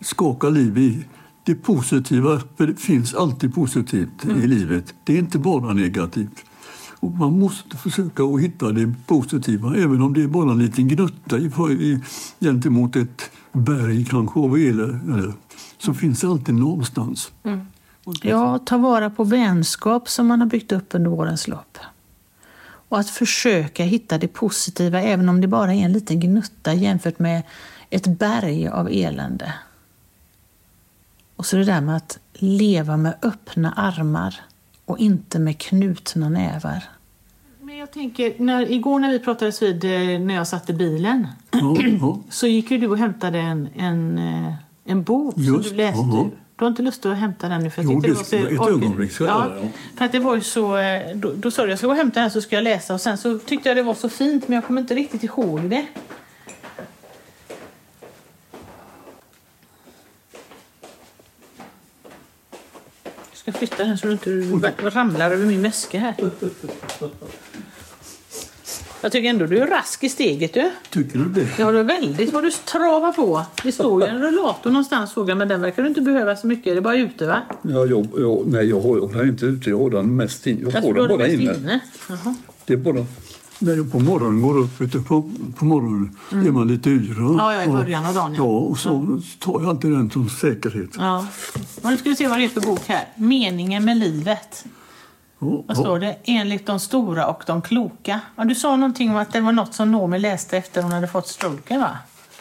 skaka 0.00 0.48
liv 0.48 0.78
i 0.78 1.04
det 1.44 1.54
positiva. 1.54 2.40
För 2.56 2.66
det 2.66 2.80
finns 2.80 3.14
alltid 3.14 3.54
positivt 3.54 4.24
i 4.24 4.46
livet. 4.46 4.94
Det 5.04 5.14
är 5.14 5.18
inte 5.18 5.38
bara 5.38 5.72
negativt. 5.74 6.44
Och 7.00 7.10
man 7.10 7.38
måste 7.38 7.76
försöka 7.76 8.22
att 8.22 8.40
hitta 8.40 8.72
det 8.72 8.94
positiva, 9.06 9.76
även 9.76 10.02
om 10.02 10.14
det 10.14 10.22
är 10.22 10.28
bara 10.28 10.52
en 10.52 10.58
liten 10.58 10.88
gnutta 10.88 11.38
i, 11.38 11.50
i, 11.70 12.00
gentemot 12.40 12.96
ett 12.96 13.30
berg 13.52 14.04
kanske 14.04 14.40
av 14.40 14.56
elände. 14.56 15.32
Så 15.78 15.94
finns 15.94 16.20
det 16.20 16.28
alltid 16.28 16.54
någonstans. 16.54 17.32
Ja, 18.22 18.58
ta 18.58 18.78
vara 18.78 19.10
på 19.10 19.24
vänskap 19.24 20.08
som 20.08 20.26
man 20.26 20.40
har 20.40 20.48
byggt 20.48 20.72
upp 20.72 20.86
under 20.90 21.12
årens 21.12 21.48
lopp. 21.48 21.78
Och 22.88 22.98
att 22.98 23.10
försöka 23.10 23.84
hitta 23.84 24.18
det 24.18 24.28
positiva 24.28 25.00
även 25.02 25.28
om 25.28 25.40
det 25.40 25.48
bara 25.48 25.74
är 25.74 25.84
en 25.84 25.92
liten 25.92 26.20
gnutta 26.20 26.74
jämfört 26.74 27.18
med 27.18 27.42
ett 27.90 28.06
berg 28.06 28.68
av 28.68 28.88
elände. 28.92 29.54
Och 31.36 31.46
så 31.46 31.56
det 31.56 31.64
där 31.64 31.80
med 31.80 31.96
att 31.96 32.18
leva 32.32 32.96
med 32.96 33.14
öppna 33.22 33.72
armar 33.72 34.40
och 34.84 34.98
inte 34.98 35.38
med 35.38 35.58
knutna 35.58 36.28
nävar. 36.28 36.84
Men 37.60 37.76
jag 37.76 37.90
tänker, 37.90 38.34
när, 38.38 38.72
igår 38.72 39.00
när 39.00 39.10
vi 39.10 39.18
pratades 39.18 39.62
vid 39.62 39.84
eh, 39.84 40.20
när 40.20 40.34
jag 40.34 40.48
satt 40.48 40.70
i 40.70 40.72
bilen 40.72 41.28
ja. 41.50 42.18
så 42.30 42.46
gick 42.46 42.70
ju 42.70 42.78
du 42.78 42.88
och 42.88 42.98
hämtade 42.98 43.38
en, 43.38 43.68
en, 43.76 44.18
eh, 44.18 44.54
en 44.84 45.02
bok 45.02 45.34
som 45.34 45.42
Just, 45.42 45.70
du 45.70 45.76
läste 45.76 46.00
jaha. 46.00 46.30
Du 46.58 46.64
har 46.64 46.70
inte 46.70 46.82
lust 46.82 47.06
att 47.06 47.16
hämta 47.16 47.48
den 47.48 47.62
nu? 47.62 47.70
För 47.70 47.82
jag 47.82 47.92
Jo, 47.92 48.00
det 48.00 48.12
var 48.12 48.24
så 48.24 48.36
ett 48.36 48.68
ögonblick 48.68 49.12
ska 49.12 49.24
jag 49.24 49.34
ja, 49.34 49.48
göra, 49.48 49.58
ja. 49.62 49.68
För 49.96 50.04
att 50.04 50.12
det 50.12 50.18
var 50.18 50.34
ju 50.34 50.40
så, 50.40 50.76
eh, 50.76 51.16
då, 51.16 51.32
då 51.32 51.50
sa 51.50 51.64
du 51.64 51.70
jag 51.70 51.78
ska 51.78 51.86
gå 51.86 51.92
och 51.92 51.96
hämta 51.96 52.20
den 52.20 52.30
så 52.30 52.40
ska 52.40 52.56
jag 52.56 52.62
läsa 52.62 52.94
och 52.94 53.00
sen 53.00 53.18
så 53.18 53.38
tyckte 53.38 53.68
jag 53.68 53.76
det 53.76 53.82
var 53.82 53.94
så 53.94 54.08
fint 54.08 54.48
men 54.48 54.54
jag 54.54 54.64
kommer 54.64 54.80
inte 54.80 54.94
riktigt 54.94 55.24
ihåg 55.24 55.60
det. 55.60 55.86
Jag 63.04 63.34
ska 63.34 63.52
flytta 63.52 63.84
den 63.84 63.98
så 63.98 64.06
du 64.06 64.12
inte 64.12 64.30
ramlar 64.90 65.30
över 65.30 65.46
min 65.46 65.62
väska 65.62 65.98
här. 65.98 66.14
Jag 69.00 69.12
tycker 69.12 69.28
ändå 69.28 69.46
du 69.46 69.58
är 69.58 69.66
rask 69.66 70.04
i 70.04 70.08
steget 70.08 70.54
du. 70.54 70.70
Tycker 70.90 71.18
du 71.18 71.24
det? 71.24 71.48
Ja, 71.58 71.72
det 71.72 71.78
är 71.78 71.84
väldigt 71.84 72.32
vad 72.32 72.42
du 72.44 72.50
travar 72.50 73.12
på. 73.12 73.42
Det 73.62 73.72
står 73.72 74.02
ju 74.02 74.08
en 74.08 74.22
rullator 74.22 74.70
någonstans 74.70 75.12
såg 75.12 75.30
jag, 75.30 75.38
men 75.38 75.48
den 75.48 75.60
verkar 75.60 75.82
du 75.82 75.88
inte 75.88 76.00
behöva 76.00 76.36
så 76.36 76.46
mycket. 76.46 76.64
Det 76.64 76.76
är 76.76 76.80
bara 76.80 76.96
ute 76.96 77.26
va? 77.26 77.42
Ja, 77.62 77.86
jag, 77.86 78.06
jag, 78.18 78.42
nej, 78.46 78.68
jag 78.68 78.80
har 78.80 79.18
den 79.18 79.28
inte 79.28 79.46
ute. 79.46 79.70
Jag 79.70 79.78
har 79.78 79.90
den 79.90 80.16
mest 80.16 80.46
in, 80.46 80.58
jag 80.62 80.72
Jag 80.74 80.80
har 80.82 80.94
den 80.94 81.02
du 81.02 81.08
bara 81.08 81.26
är 81.26 81.34
inne. 81.34 81.54
inne. 81.54 81.80
Det 82.64 82.72
är 82.72 82.76
bara 82.76 83.06
när 83.58 83.76
jag 83.76 83.92
på 83.92 83.98
morgonen 83.98 84.42
går 84.42 84.58
upp, 84.58 84.80
vet 84.80 84.92
du, 84.92 85.02
på, 85.02 85.30
på 85.58 85.64
morgonen 85.64 86.16
är 86.30 86.36
man 86.36 86.68
lite 86.68 86.90
yra. 86.90 87.18
Mm. 87.18 87.36
Ja, 87.36 87.54
ja, 87.54 87.64
i 87.64 87.68
början 87.68 88.06
av 88.06 88.14
dagen, 88.14 88.34
ja. 88.34 88.42
Ja, 88.44 88.58
och 88.58 88.78
så 88.78 89.20
tar 89.38 89.60
jag 89.60 89.68
alltid 89.70 89.90
den 89.90 90.10
som 90.10 90.28
säkerhet. 90.28 90.90
Ja. 90.98 91.26
Och 91.82 91.90
nu 91.90 91.96
ska 91.96 92.08
vi 92.08 92.16
se 92.16 92.28
vad 92.28 92.38
det 92.38 92.44
är 92.44 92.48
för 92.48 92.60
bok 92.60 92.80
här. 92.86 93.04
Meningen 93.16 93.84
med 93.84 93.96
livet. 93.96 94.64
Vad 95.38 95.76
står 95.76 95.98
det? 96.00 96.16
Enligt 96.24 96.66
de 96.66 96.80
stora 96.80 97.26
och 97.26 97.42
de 97.46 97.62
kloka. 97.62 98.20
Ja, 98.36 98.44
du 98.44 98.54
sa 98.54 98.76
någonting 98.76 99.10
om 99.10 99.16
att 99.16 99.32
det 99.32 99.40
var 99.40 99.52
något 99.52 99.74
som 99.74 99.92
Noomi 99.92 100.18
läste 100.18 100.56
efter 100.58 100.82
hon 100.82 100.92
hade 100.92 101.08
fått 101.08 101.28
stroken 101.28 101.80
va? 101.80 101.98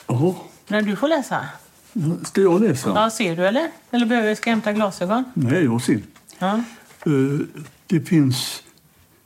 ja. 0.08 0.36
När 0.68 0.82
du 0.82 0.96
får 0.96 1.08
läsa? 1.08 1.40
Ska 2.24 2.42
jag 2.42 2.62
läsa? 2.62 2.90
Ja, 2.96 3.10
ser 3.10 3.36
du 3.36 3.48
eller? 3.48 3.68
Eller 3.92 4.06
behöver 4.06 4.28
jag 4.28 4.38
ska 4.38 4.50
hämta 4.50 4.74
glasögon? 4.74 5.24
Nej, 5.34 5.64
jag 5.64 5.82
ser. 5.82 6.00
Ja. 6.40 6.54
Eh, 7.06 7.40
Det 7.88 8.00
finns 8.02 8.64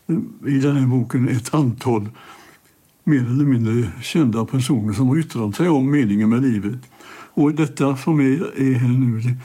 eh, 0.08 0.54
i 0.54 0.60
den 0.60 0.78
här 0.78 0.88
boken 0.88 1.30
ett 1.30 1.54
antal 1.54 2.10
mer 3.04 3.20
eller 3.20 3.46
mindre 3.46 3.92
kända 4.02 4.46
personer 4.46 4.94
som 4.94 5.08
har 5.08 5.18
yttrat 5.20 5.56
sig 5.56 5.70
om 5.70 5.92
meningen 5.92 6.30
med 6.30 6.42
livet. 6.42 6.80
Och 7.34 7.52
detta 7.54 7.98
som 7.98 8.20
är, 8.20 8.60
är 8.62 8.74
här 8.74 8.88
nu, 8.90 9.20
det, 9.20 9.36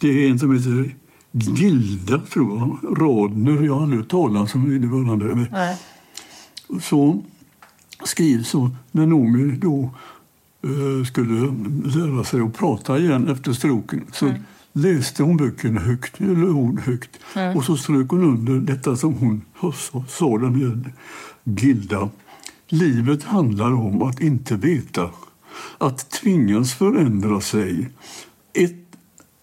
det 0.00 0.24
är 0.26 0.30
en 0.30 0.38
som 0.38 0.56
heter 0.56 0.94
Gilda, 1.38 2.18
tror 2.18 2.58
jag, 2.58 2.98
Rodner. 3.00 3.62
Jag 3.62 3.74
har 3.74 3.82
aldrig 3.82 4.08
talat 4.08 4.54
om 4.54 4.70
vederbörande. 4.70 5.76
Så 6.80 7.22
skriver 8.04 8.44
så 8.44 8.70
när 8.92 9.06
Noomi 9.06 9.56
då 9.56 9.90
eh, 10.62 11.04
skulle 11.04 11.52
lära 11.84 12.24
sig 12.24 12.40
att 12.40 12.54
prata 12.54 12.98
igen 12.98 13.28
efter 13.28 13.52
stroken 13.52 14.06
så 14.12 14.34
läste 14.72 15.22
hon 15.22 15.36
böckerna 15.36 15.80
högt, 15.80 16.20
eller 16.20 16.50
ord 16.50 16.80
högt. 16.80 17.10
Och 17.56 17.64
så 17.64 17.76
strök 17.76 18.08
hon 18.08 18.24
under 18.24 18.74
detta 18.74 18.96
som 18.96 19.14
hon 19.14 19.42
sa, 19.74 20.04
sa 20.08 20.38
den 20.38 20.54
här 20.54 20.92
Gilda. 21.44 22.08
Livet 22.68 23.24
handlar 23.24 23.72
om 23.72 24.02
att 24.02 24.20
inte 24.20 24.56
veta, 24.56 25.10
att 25.78 26.10
tvingas 26.10 26.74
förändra 26.74 27.40
sig, 27.40 27.88
ett, 28.52 28.96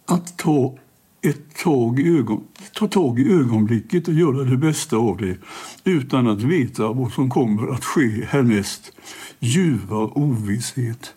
att 0.05 0.37
ta 0.37 0.77
ett 1.23 1.55
tag 1.63 1.99
i 1.99 2.17
ögon, 2.17 2.43
ta 2.73 2.87
tag 2.87 3.19
i 3.19 3.33
ögonblicket 3.33 4.07
och 4.07 4.13
göra 4.13 4.43
det 4.43 4.57
bästa 4.57 4.97
av 4.97 5.17
det 5.17 5.37
utan 5.83 6.27
att 6.27 6.41
veta 6.41 6.87
vad 6.91 7.11
som 7.11 7.29
kommer 7.29 7.73
att 7.73 7.85
ske 7.85 8.25
härnäst. 8.25 8.91
Ljuva 9.39 9.97
ovisshet. 9.97 11.13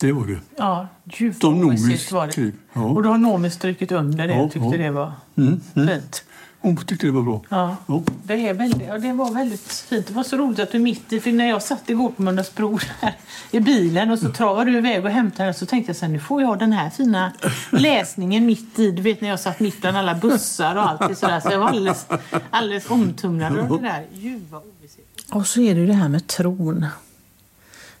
Det 0.00 0.12
var 0.12 0.26
det. 0.26 0.38
Ja, 0.56 0.88
djupt 1.04 1.42
Noomis 1.42 2.12
var 2.12 2.26
det. 2.26 2.52
Ja. 2.72 2.82
Och 2.82 3.02
då 3.02 3.08
har 3.08 3.18
Noomi 3.18 3.50
strukit 3.50 3.92
under 3.92 4.28
det 4.28 4.34
Ja, 4.34 4.40
och 4.42 4.52
tyckte 4.52 4.68
ja. 4.68 4.76
det 4.76 4.90
var 4.90 5.12
Mm, 5.36 5.60
mm. 5.74 5.88
fint. 5.88 6.24
Hon 6.60 6.76
tyckte 6.76 7.06
det 7.06 7.12
var 7.12 7.22
bra. 7.22 7.42
Ja. 7.48 7.76
Ja. 7.86 8.02
Det, 8.24 8.48
är 8.48 8.54
väldigt, 8.54 8.88
ja, 8.88 8.98
det 8.98 9.12
var 9.12 9.30
väldigt 9.30 9.72
fint. 9.72 10.06
Det 10.06 10.14
var 10.14 10.22
så 10.22 10.36
roligt 10.36 10.58
att 10.58 10.72
du 10.72 10.78
mitt 10.78 11.12
i, 11.12 11.20
för 11.20 11.32
när 11.32 11.48
jag 11.48 11.62
satt 11.62 11.90
igår 11.90 12.10
på 12.10 12.22
Mölndalsbro 12.22 12.78
här 13.00 13.14
i 13.50 13.60
bilen 13.60 14.10
och 14.10 14.18
så 14.18 14.28
travade 14.28 14.70
du 14.70 14.78
iväg 14.78 15.04
och 15.04 15.10
hämtade 15.10 15.44
den 15.44 15.54
så 15.54 15.66
tänkte 15.66 15.90
jag 15.90 15.96
så 15.96 16.04
här, 16.04 16.12
nu 16.12 16.18
får 16.18 16.42
jag 16.42 16.58
den 16.58 16.72
här 16.72 16.90
fina 16.90 17.32
läsningen 17.70 18.46
mitt 18.46 18.78
i, 18.78 18.90
du 18.90 19.02
vet 19.02 19.20
när 19.20 19.28
jag 19.28 19.40
satt 19.40 19.60
mitt 19.60 19.80
bland 19.80 19.96
alla 19.96 20.14
bussar 20.14 20.76
och 20.76 20.88
allt 20.88 21.18
sådär. 21.18 21.40
Så 21.40 21.50
jag 21.50 21.58
var 21.58 21.68
alldeles, 21.68 22.06
alldeles 22.50 22.90
omtumlad 22.90 23.58
av 23.58 23.68
det 23.68 23.88
där 23.88 24.06
ljuva 24.12 24.58
ovissheten. 24.58 25.38
Och 25.38 25.46
så 25.46 25.60
är 25.60 25.74
det 25.74 25.80
ju 25.80 25.86
det 25.86 25.92
här 25.92 26.08
med 26.08 26.26
tron. 26.26 26.86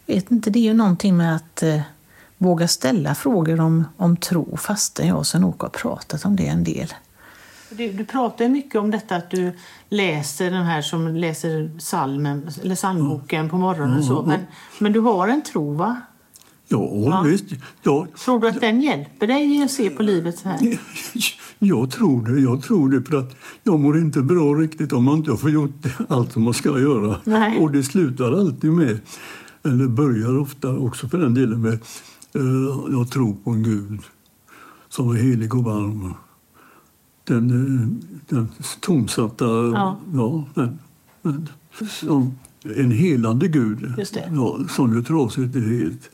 Vet 0.06 0.30
inte, 0.30 0.50
det 0.50 0.58
är 0.58 0.62
ju 0.62 0.74
någonting 0.74 1.16
med 1.16 1.36
att 1.36 1.62
eh, 1.62 1.80
våga 2.38 2.68
ställa 2.68 3.14
frågor 3.14 3.60
om, 3.60 3.84
om 3.96 4.16
tro 4.16 4.56
fastän 4.56 5.08
jag 5.08 5.18
och 5.18 5.26
Sven-Åke 5.26 5.64
har 5.64 5.70
pratat 5.70 6.24
om 6.24 6.36
det 6.36 6.46
en 6.46 6.64
del. 6.64 6.94
Du, 7.70 7.92
du 7.92 8.04
pratar 8.04 8.44
ju 8.44 8.50
mycket 8.50 8.80
om 8.80 8.90
detta 8.90 9.16
att 9.16 9.30
du 9.30 9.52
läser 9.88 10.50
den 10.50 10.64
här 10.64 10.82
som 10.82 11.16
läser 11.16 11.70
salmen, 11.78 12.50
eller 12.62 12.74
psalmboken 12.74 13.48
på 13.48 13.56
morgonen. 13.58 13.98
och 13.98 14.04
Så. 14.04 14.22
Men, 14.22 14.40
men 14.78 14.92
du 14.92 15.00
har 15.00 15.28
en 15.28 15.42
tro, 15.42 15.74
va? 15.74 16.00
Ja, 16.68 17.22
visst. 17.26 17.44
Ja, 17.82 18.06
Tror 18.24 18.40
du 18.40 18.48
att 18.48 18.60
den 18.60 18.80
hjälper 18.80 19.26
dig 19.26 19.62
att 19.62 19.70
se 19.70 19.90
på 19.90 20.02
livet 20.02 20.38
så 20.38 20.48
här? 20.48 20.78
Jag 21.58 21.90
tror 21.90 22.26
det. 22.26 22.40
Jag 22.40 22.62
tror 22.62 22.88
det 22.88 23.02
för 23.02 23.16
att 23.18 23.36
jag 23.62 23.80
mår 23.80 23.98
inte 23.98 24.22
bra 24.22 24.54
riktigt 24.54 24.92
om 24.92 25.04
man 25.04 25.16
inte 25.16 25.36
får 25.36 25.50
gjort 25.50 25.86
allt 26.08 26.32
som 26.32 26.42
man 26.42 26.54
ska 26.54 26.80
göra. 26.80 27.20
Nej. 27.24 27.58
Och 27.58 27.72
det 27.72 27.82
slutar 27.82 28.32
alltid 28.32 28.72
med, 28.72 28.98
eller 29.64 29.86
börjar 29.86 30.38
ofta 30.38 30.78
också 30.78 31.08
för 31.08 31.18
den 31.18 31.34
delen 31.34 31.62
med, 31.62 31.72
eh, 31.72 32.90
jag 32.90 33.10
tror 33.10 33.34
på 33.44 33.50
en 33.50 33.62
Gud 33.62 34.00
som 34.88 35.10
är 35.10 35.14
helig 35.14 35.54
och 35.54 35.64
varm. 35.64 36.14
Den, 37.26 37.50
eh, 37.50 37.88
den 38.28 38.48
tonsatta, 38.80 39.44
Ja. 39.44 39.96
ja 40.14 40.44
den, 40.54 40.78
den, 41.22 41.48
som 41.88 42.38
en 42.76 42.90
helande 42.90 43.48
Gud. 43.48 43.94
Ja, 44.32 44.58
som 44.68 44.94
gör 44.94 45.02
trasigt 45.02 45.56
är 45.56 45.60
helt. 45.60 46.10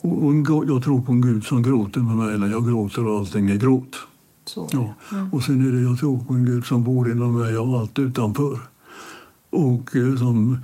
Och, 0.00 0.24
och 0.24 0.34
jag 0.68 0.84
tror 0.84 1.00
på 1.00 1.12
en 1.12 1.20
Gud 1.20 1.44
som 1.44 1.62
gråter 1.62 2.00
med 2.00 2.16
mig 2.16 2.38
när 2.38 2.50
jag 2.50 2.66
gråter 2.66 3.06
och 3.06 3.18
allting 3.18 3.50
är 3.50 3.56
gråt. 3.56 3.96
Så. 4.44 4.68
Ja. 4.72 4.94
Och 5.32 5.42
sen 5.42 5.68
är 5.68 5.72
det 5.72 5.80
jag 5.80 5.98
tror 5.98 6.18
på 6.24 6.34
en 6.34 6.44
Gud 6.44 6.64
som 6.64 6.84
bor 6.84 7.10
inom 7.10 7.38
mig 7.38 7.58
och 7.58 7.80
allt 7.80 7.98
utanför. 7.98 8.58
Och 9.50 9.96
eh, 9.96 10.16
som 10.16 10.58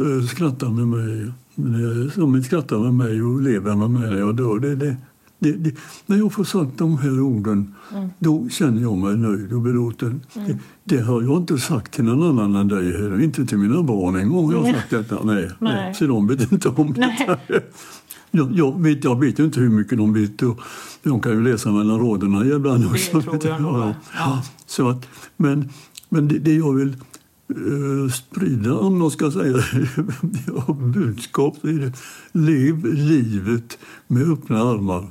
eh, 0.00 0.26
skrattar 0.26 0.70
med 0.70 0.88
mig. 0.88 1.32
Som 2.14 2.42
skrattar 2.42 2.78
med 2.78 2.94
mig 2.94 3.22
och 3.22 3.42
lever 3.42 3.74
med 3.74 3.90
mig 3.90 4.10
när 4.10 4.18
jag 4.18 4.36
dör. 4.36 4.58
Det, 4.58 4.74
det, 4.76 4.96
det, 5.38 5.52
det, 5.52 5.74
när 6.06 6.16
jag 6.16 6.32
får 6.32 6.44
sagt 6.44 6.78
de 6.78 6.98
här 6.98 7.20
orden, 7.20 7.74
då 8.18 8.48
känner 8.48 8.82
jag 8.82 8.98
mig 8.98 9.16
nöjd 9.16 9.52
och 9.52 9.60
belåten. 9.60 10.20
Det, 10.34 10.58
det 10.84 10.98
har 10.98 11.22
jag 11.22 11.36
inte 11.36 11.58
sagt 11.58 11.92
till 11.92 12.04
någon 12.04 12.38
annan 12.38 12.54
än 12.54 12.68
dig. 12.68 12.92
Här. 12.92 13.22
Inte 13.22 13.46
till 13.46 13.58
mina 13.58 13.82
barn 13.82 14.16
en 14.16 14.28
gång 14.28 14.46
har 14.46 14.66
jag 14.66 14.74
sagt 14.74 14.90
detta. 14.90 15.18
Nej, 15.24 15.50
nej. 15.58 15.74
Nej. 15.74 15.94
Så 15.94 16.06
de 16.06 16.26
vet 16.26 16.52
inte 16.52 16.68
om 16.68 16.92
detta. 16.92 17.38
Jag, 18.30 18.52
jag, 18.52 18.82
vet, 18.82 19.04
jag 19.04 19.20
vet 19.20 19.38
inte 19.38 19.60
hur 19.60 19.68
mycket 19.68 19.98
de 19.98 20.12
vet. 20.12 20.42
Och 20.42 20.60
de 21.02 21.20
kan 21.20 21.32
ju 21.32 21.42
läsa 21.42 21.72
mellan 21.72 22.00
raderna 22.00 22.46
ibland 22.46 22.86
också. 22.86 23.20
tror 23.20 23.40
jag 23.44 23.60
va? 23.60 23.94
Ja. 24.18 24.42
Så 24.66 24.88
att, 24.88 25.08
men 25.36 25.68
men 26.08 26.28
det, 26.28 26.38
det 26.38 26.54
jag 26.54 26.72
vill 26.72 26.96
sprida, 28.12 28.74
om 28.74 28.98
man 28.98 29.10
ska 29.10 29.30
säga 29.30 29.56
budskap, 30.94 31.56
så 31.60 31.68
är 31.68 31.72
det 31.72 31.92
lev 32.32 32.84
livet 32.94 33.78
med 34.06 34.32
öppna 34.32 34.62
armar. 34.62 35.06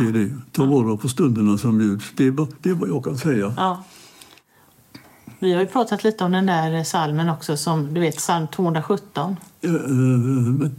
Det 0.00 0.08
är 0.08 0.12
det. 0.12 0.30
Ta 0.52 0.64
vara 0.64 0.96
på 0.96 1.08
stunderna 1.08 1.58
som 1.58 1.78
bjuds. 1.78 2.12
Det 2.16 2.26
är, 2.26 2.46
det 2.62 2.70
är 2.70 2.74
vad 2.74 2.88
jag 2.88 3.04
kan 3.04 3.18
säga. 3.18 3.54
Ja. 3.56 3.84
Vi 5.38 5.52
har 5.52 5.60
ju 5.60 5.66
pratat 5.66 6.04
lite 6.04 6.24
om 6.24 6.32
den 6.32 6.46
där 6.46 6.84
salmen 6.84 7.28
också, 7.28 7.56
som 7.56 7.94
du 7.94 8.00
vet, 8.00 8.16
psalm 8.16 8.46
217. 8.48 9.36
Eh, 9.60 9.74
eh, 9.74 9.80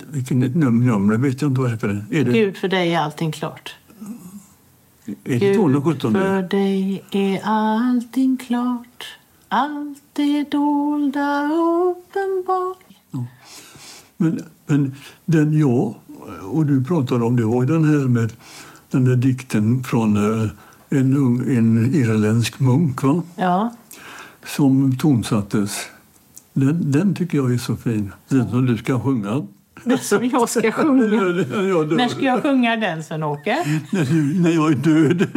vilken 0.07 0.39
nummer, 0.39 1.17
vet 1.17 1.41
jag 1.41 1.51
inte 1.51 1.61
vad 1.61 1.71
det 1.79 1.87
är. 1.87 2.05
Är 2.11 2.25
det, 2.25 2.31
Gud, 2.31 2.57
för 2.57 2.67
dig 2.67 2.93
är 2.93 2.99
allting 2.99 3.31
klart. 3.31 3.75
är 5.23 5.39
det 5.39 5.55
217? 5.55 6.13
för 6.13 6.41
dig 6.41 7.03
är 7.11 7.41
allting 7.43 8.37
klart. 8.37 9.17
Allt 9.55 10.01
det 10.13 10.51
dolda 10.51 11.49
uppenbart. 11.53 12.77
Men, 14.17 14.43
men 14.65 14.95
den 15.25 15.59
jag 15.59 15.95
och 16.41 16.65
du 16.65 16.83
pratade 16.83 17.25
om 17.25 17.35
det 17.35 17.45
var 17.45 17.65
den 17.65 17.85
här 17.85 18.07
med 18.07 18.33
den 18.91 19.05
där 19.05 19.15
dikten 19.15 19.83
från 19.83 20.17
eh, 20.17 20.49
en, 20.89 21.17
ung, 21.17 21.55
en 21.57 21.93
irländsk 21.95 22.59
munk 22.59 23.03
va? 23.03 23.23
Ja, 23.35 23.75
som 24.45 24.97
tonsattes. 24.97 25.77
Den, 26.53 26.91
den 26.91 27.15
tycker 27.15 27.37
jag 27.37 27.53
är 27.53 27.57
så 27.57 27.75
fin. 27.75 28.11
Den 28.27 28.49
som 28.49 28.65
du 28.65 28.77
ska 28.77 28.99
sjunga. 28.99 29.47
Som 30.01 30.29
jag 30.29 30.49
ska 30.49 30.71
sjunga. 30.71 31.05
När 31.95 32.07
ska 32.07 32.21
jag 32.25 32.41
sjunga 32.41 32.75
den, 32.77 33.03
Sven-Åke? 33.03 33.57
när, 33.91 34.41
när 34.41 34.49
jag 34.51 34.71
är 34.71 34.75
död 34.75 35.27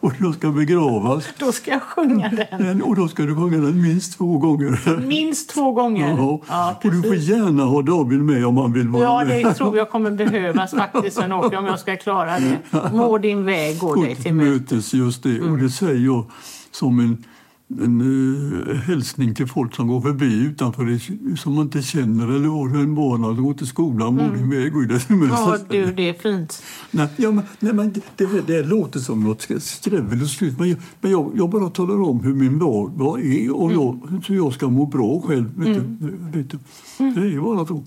och 0.00 0.12
jag 0.20 0.34
ska 0.34 0.50
begravas. 0.50 1.28
Då 1.38 1.52
ska 1.52 1.70
jag 1.70 1.82
sjunga 1.82 2.46
den. 2.50 2.82
Och 2.82 2.96
då 2.96 3.08
ska 3.08 3.22
du 3.22 3.34
sjunga 3.34 3.56
den 3.58 3.82
minst 3.82 4.18
två 4.18 4.38
gånger. 4.38 5.00
Minst 5.06 5.50
två 5.50 5.72
gånger. 5.72 6.08
Ja, 6.18 6.40
Ja, 6.48 6.80
och 6.84 6.90
du 6.92 7.02
får 7.02 7.14
gärna 7.16 7.64
ha 7.64 7.82
David 7.82 8.18
med 8.20 8.46
om 8.46 8.56
han 8.56 8.72
vill 8.72 8.88
vara 8.88 9.02
Ja, 9.02 9.24
med. 9.24 9.44
det 9.44 9.54
tror 9.54 9.76
jag 9.76 9.90
kommer 9.90 10.10
behövas 10.10 10.70
faktiskt, 10.70 11.16
Sven-Åke, 11.16 11.56
om 11.56 11.66
jag 11.66 11.78
ska 11.78 11.96
klara 11.96 12.38
det. 12.38 12.58
Må 12.92 13.18
din 13.18 13.44
väg 13.44 13.78
gå 13.78 13.94
dig 13.94 14.14
till 14.16 14.34
mötes. 14.34 14.60
mötes. 14.70 14.94
Just 14.94 15.22
det. 15.22 15.40
Och 15.40 15.58
det 15.58 15.70
säger 15.70 16.04
jag 16.06 16.24
som 16.70 16.98
en, 17.00 17.24
en 17.70 18.00
uh, 18.00 18.74
hälsning 18.74 19.34
till 19.34 19.46
folk 19.46 19.74
som 19.74 19.88
går 19.88 20.00
förbi 20.00 20.44
utanför 20.44 20.84
det, 20.84 21.36
som 21.38 21.54
man 21.54 21.64
inte 21.64 21.82
känner 21.82 22.36
eller 22.36 22.48
har 22.48 22.68
en 22.68 22.94
vana 22.94 23.28
att 23.28 23.36
gå 23.36 23.54
till 23.54 23.66
skolan. 23.66 24.18
Mm. 24.18 24.26
Må 24.26 24.34
din 24.34 24.50
väg 24.50 24.72
gå 24.72 24.80
dig 24.80 25.00
till 25.00 25.16
mötes. 25.16 25.38
Ja, 25.38 25.58
du, 25.68 25.92
det 25.92 26.08
är 26.08 26.14
fint. 26.14 26.62
Nej, 26.90 27.08
ja, 27.16 27.30
men, 27.30 27.44
nej, 27.60 27.72
men 27.72 27.92
det, 27.92 28.02
det, 28.16 28.46
det 28.46 28.62
låter 28.62 29.00
som 29.00 29.24
något 29.24 29.48
skrävel 29.60 30.22
och 30.22 30.28
slut. 30.28 30.58
Men, 30.58 30.68
jag, 30.68 30.78
men 31.00 31.10
jag, 31.10 31.32
jag 31.34 31.50
bara 31.50 31.70
talar 31.70 32.02
om 32.02 32.20
hur 32.20 32.34
min 32.34 32.58
vardag 32.58 33.26
är 33.26 33.56
och 33.56 33.72
jag, 33.72 34.20
hur 34.28 34.36
jag 34.36 34.52
ska 34.52 34.68
må 34.68 34.86
bra 34.86 35.20
själv. 35.20 35.50
Vet 35.56 35.74
du, 35.74 36.16
vet 36.38 36.50
du. 36.50 36.58
Det 36.98 37.36
är 37.36 37.40
bara 37.40 37.66
så. 37.66 37.84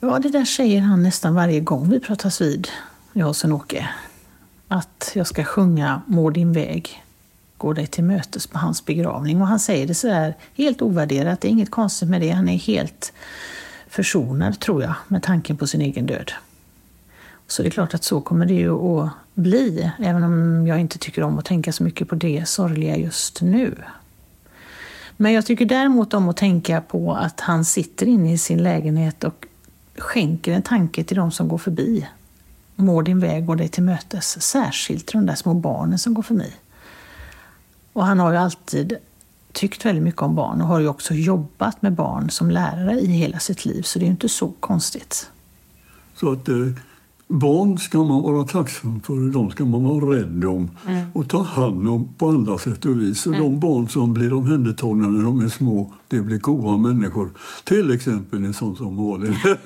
Ja, 0.00 0.18
det 0.18 0.28
där 0.28 0.44
säger 0.44 0.80
han 0.80 1.02
nästan 1.02 1.34
varje 1.34 1.60
gång 1.60 1.88
vi 1.90 2.00
pratas 2.00 2.40
vid, 2.40 2.68
jag 3.12 3.28
och 3.28 3.36
Sven-Åke. 3.36 3.88
Att 4.68 5.12
jag 5.14 5.26
ska 5.26 5.44
sjunga 5.44 6.02
Må 6.06 6.30
din 6.30 6.52
väg 6.52 7.02
gå 7.60 7.72
dig 7.72 7.86
till 7.86 8.04
mötes 8.04 8.46
på 8.46 8.58
hans 8.58 8.84
begravning. 8.84 9.40
Och 9.40 9.46
han 9.46 9.60
säger 9.60 9.86
det 9.86 9.94
så 9.94 10.08
här 10.08 10.36
helt 10.54 10.82
ovärderat, 10.82 11.40
det 11.40 11.48
är 11.48 11.50
inget 11.50 11.70
konstigt 11.70 12.08
med 12.08 12.20
det. 12.20 12.30
Han 12.30 12.48
är 12.48 12.58
helt 12.58 13.12
försonad, 13.88 14.60
tror 14.60 14.82
jag, 14.82 14.94
med 15.08 15.22
tanken 15.22 15.56
på 15.56 15.66
sin 15.66 15.80
egen 15.80 16.06
död. 16.06 16.32
Så 17.46 17.62
det 17.62 17.68
är 17.68 17.70
klart 17.70 17.94
att 17.94 18.04
så 18.04 18.20
kommer 18.20 18.46
det 18.46 18.54
ju 18.54 18.70
att 18.70 19.10
bli, 19.34 19.92
även 19.98 20.22
om 20.22 20.66
jag 20.66 20.80
inte 20.80 20.98
tycker 20.98 21.22
om 21.22 21.38
att 21.38 21.44
tänka 21.44 21.72
så 21.72 21.82
mycket 21.82 22.08
på 22.08 22.14
det 22.14 22.48
sorgliga 22.48 22.96
just 22.96 23.42
nu. 23.42 23.74
Men 25.16 25.32
jag 25.32 25.46
tycker 25.46 25.64
däremot 25.64 26.14
om 26.14 26.28
att 26.28 26.36
tänka 26.36 26.80
på 26.80 27.14
att 27.14 27.40
han 27.40 27.64
sitter 27.64 28.06
inne 28.06 28.32
i 28.32 28.38
sin 28.38 28.62
lägenhet 28.62 29.24
och 29.24 29.46
skänker 29.98 30.52
en 30.52 30.62
tanke 30.62 31.04
till 31.04 31.16
de 31.16 31.30
som 31.30 31.48
går 31.48 31.58
förbi. 31.58 32.08
Må 32.76 33.02
din 33.02 33.20
väg 33.20 33.46
gå 33.46 33.54
dig 33.54 33.68
till 33.68 33.82
mötes, 33.82 34.42
särskilt 34.42 35.06
till 35.06 35.16
de 35.16 35.26
där 35.26 35.34
små 35.34 35.54
barnen 35.54 35.98
som 35.98 36.14
går 36.14 36.22
förbi. 36.22 36.52
Och 37.92 38.04
han 38.04 38.18
har 38.18 38.32
ju 38.32 38.36
alltid 38.36 38.96
tyckt 39.52 39.84
väldigt 39.84 40.04
mycket 40.04 40.22
om 40.22 40.34
barn 40.34 40.60
och 40.60 40.68
har 40.68 40.80
ju 40.80 40.88
också 40.88 41.14
jobbat 41.14 41.82
med 41.82 41.92
barn 41.92 42.30
som 42.30 42.50
lärare 42.50 43.00
i 43.00 43.06
hela 43.06 43.38
sitt 43.38 43.64
liv, 43.64 43.82
så 43.82 43.98
det 43.98 44.02
är 44.02 44.06
ju 44.06 44.12
inte 44.12 44.28
så 44.28 44.52
konstigt. 44.60 45.30
Så 46.14 46.32
att 46.32 46.48
eh, 46.48 46.54
barn 47.30 47.78
ska 47.78 47.98
man 47.98 48.22
vara 48.22 48.44
tacksam 48.44 49.00
för, 49.00 49.32
de 49.32 49.50
ska 49.50 49.64
man 49.64 49.84
vara 49.84 50.16
rädd 50.16 50.44
om 50.44 50.70
och 51.12 51.28
ta 51.28 51.42
hand 51.42 51.88
om 51.88 52.14
på 52.14 52.28
alla 52.28 52.58
sätt 52.58 52.84
och 52.84 53.00
vis. 53.00 53.26
Och 53.26 53.32
de 53.32 53.60
barn 53.60 53.88
som 53.88 54.14
blir 54.14 54.32
omhändertagna 54.32 55.08
när 55.08 55.24
de 55.24 55.40
är 55.40 55.48
små, 55.48 55.94
det 56.08 56.20
blir 56.20 56.38
goda 56.38 56.76
människor. 56.76 57.30
Till 57.64 57.94
exempel 57.94 58.44
en 58.44 58.54
sån 58.54 58.76
som 58.76 58.96
Malin. 58.96 59.36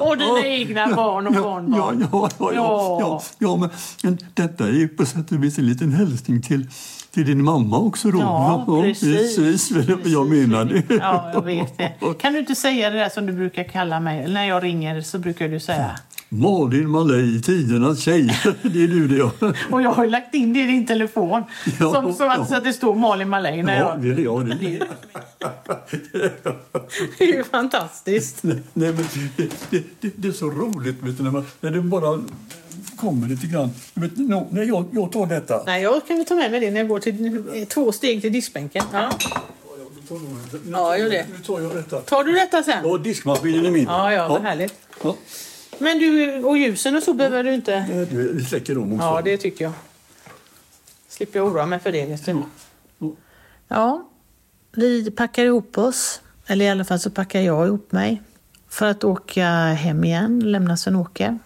Och 0.00 0.16
dina 0.16 0.46
egna 0.46 0.96
barn 0.96 1.26
och 1.26 1.34
Ja, 1.34 1.92
ja, 2.00 2.30
ja, 2.38 2.52
ja, 2.52 2.98
ja, 3.00 3.22
ja, 3.38 3.56
men, 4.02 4.18
detta 4.34 4.68
är 4.68 4.88
på 4.88 5.06
sätt 5.06 5.32
och 5.32 5.44
vis 5.44 5.58
en 5.58 5.66
liten 5.66 5.92
hälsning 5.92 6.42
till, 6.42 6.66
till 7.10 7.26
din 7.26 7.44
mamma 7.44 7.78
också. 7.78 8.10
Då. 8.10 8.18
Ja, 8.18 8.64
precis. 8.82 9.36
precis. 9.36 9.70
Jag 10.04 10.30
menar 10.30 10.64
det. 10.64 10.94
Ja, 10.94 11.30
jag 11.34 11.44
vet 11.44 11.78
det. 11.78 11.92
Kan 12.20 12.32
du 12.32 12.38
inte 12.38 12.54
säga 12.54 12.90
det 12.90 12.98
där 12.98 13.08
som 13.08 13.26
du 13.26 13.32
brukar 13.32 13.64
kalla 13.64 14.00
mig? 14.00 14.28
När 14.28 14.44
jag 14.44 14.62
ringer 14.64 15.00
så 15.00 15.18
brukar 15.18 15.48
du 15.48 15.60
säga 15.60 15.98
Malin 16.28 16.90
Malej, 16.90 17.42
tidernas 17.42 18.00
tjej. 18.00 18.24
Det 18.62 18.84
är 18.84 18.88
du 18.88 19.08
det, 19.08 19.16
ja. 19.16 19.30
Och 19.70 19.82
jag 19.82 19.90
har 19.90 20.04
ju 20.04 20.10
lagt 20.10 20.34
in 20.34 20.52
det 20.52 20.60
i 20.60 20.66
din 20.66 20.86
telefon. 20.86 21.44
Ja, 21.80 21.92
som, 21.92 22.14
så 22.14 22.30
att, 22.30 22.50
ja. 22.50 22.56
att 22.56 22.64
det 22.64 22.72
står 22.72 22.94
Malin 22.94 23.28
Malay 23.28 23.62
när 23.62 23.80
Ja, 23.80 23.90
jag... 23.90 24.02
det 24.02 24.22
är 24.22 24.24
jag. 24.24 24.46
Det. 24.46 24.56
Det 27.18 27.24
är 27.24 27.36
ju 27.36 27.44
fantastiskt. 27.44 28.42
Nej, 28.42 28.62
men 28.72 28.96
det, 29.36 29.50
det, 29.70 29.84
det, 30.00 30.12
det 30.16 30.28
är 30.28 30.32
så 30.32 30.50
roligt 30.50 31.02
vet 31.02 31.16
du, 31.18 31.22
när, 31.22 31.30
man, 31.30 31.46
när 31.60 31.70
det 31.70 31.80
bara 31.80 32.20
kommer 32.98 33.28
lite 33.28 33.46
grann. 33.46 33.70
Vet, 33.94 34.16
no, 34.16 34.48
när 34.50 34.62
jag, 34.62 34.84
jag 34.92 35.12
tar 35.12 35.26
detta. 35.26 35.62
Nej, 35.66 35.82
jag 35.82 36.06
kan 36.06 36.16
väl 36.16 36.26
ta 36.26 36.34
med 36.34 36.50
mig 36.50 36.60
det 36.60 36.70
när 36.70 36.80
jag 36.80 36.88
går 36.88 36.98
till 37.00 37.66
två 37.68 37.92
steg 37.92 38.20
till 38.22 38.32
diskbänken. 38.32 38.84
Ja. 38.92 39.10
Nu, 40.10 40.70
Ja, 40.72 40.98
gör 40.98 41.10
det. 41.10 41.26
Nu 41.32 41.38
tar 41.38 41.60
jag 41.60 41.74
detta. 41.76 42.00
Tar 42.00 42.24
du 42.24 42.32
detta 42.32 42.62
sen? 42.62 42.84
Ja, 42.88 42.98
diskmaskinen 42.98 43.66
är 43.66 43.70
min. 43.70 43.84
Ja, 43.84 44.12
ja, 44.12 44.28
vad 44.28 44.42
härligt. 44.42 44.74
Ja. 45.02 45.16
Men 45.78 45.98
du, 45.98 46.34
och 46.44 46.58
ljusen 46.58 46.96
och 46.96 47.02
så 47.02 47.14
behöver 47.14 47.44
du 47.44 47.54
inte... 47.54 47.86
Nej, 47.88 48.04
Vi 48.10 48.44
släcker 48.44 48.74
dem 48.74 48.92
också. 48.92 49.06
Ja, 49.06 49.22
det 49.22 49.36
tycker 49.36 49.64
jag. 49.64 49.72
Slipper 51.08 51.38
jag 51.38 51.48
oroa 51.48 51.66
mig 51.66 51.78
för 51.78 51.92
det. 51.92 52.06
Vet 52.06 52.26
du. 52.26 52.42
Ja. 52.98 53.08
Ja, 53.68 54.08
vi 54.72 55.10
packar 55.10 55.44
ihop 55.44 55.78
oss. 55.78 56.20
Eller 56.46 56.64
i 56.64 56.68
alla 56.68 56.84
fall 56.84 56.98
så 57.00 57.10
packar 57.10 57.40
jag 57.40 57.66
ihop 57.66 57.92
mig. 57.92 58.22
För 58.68 58.86
att 58.86 59.04
åka 59.04 59.46
hem 59.58 60.04
igen, 60.04 60.40
lämna 60.40 60.76
Sven-Åke. 60.76 61.38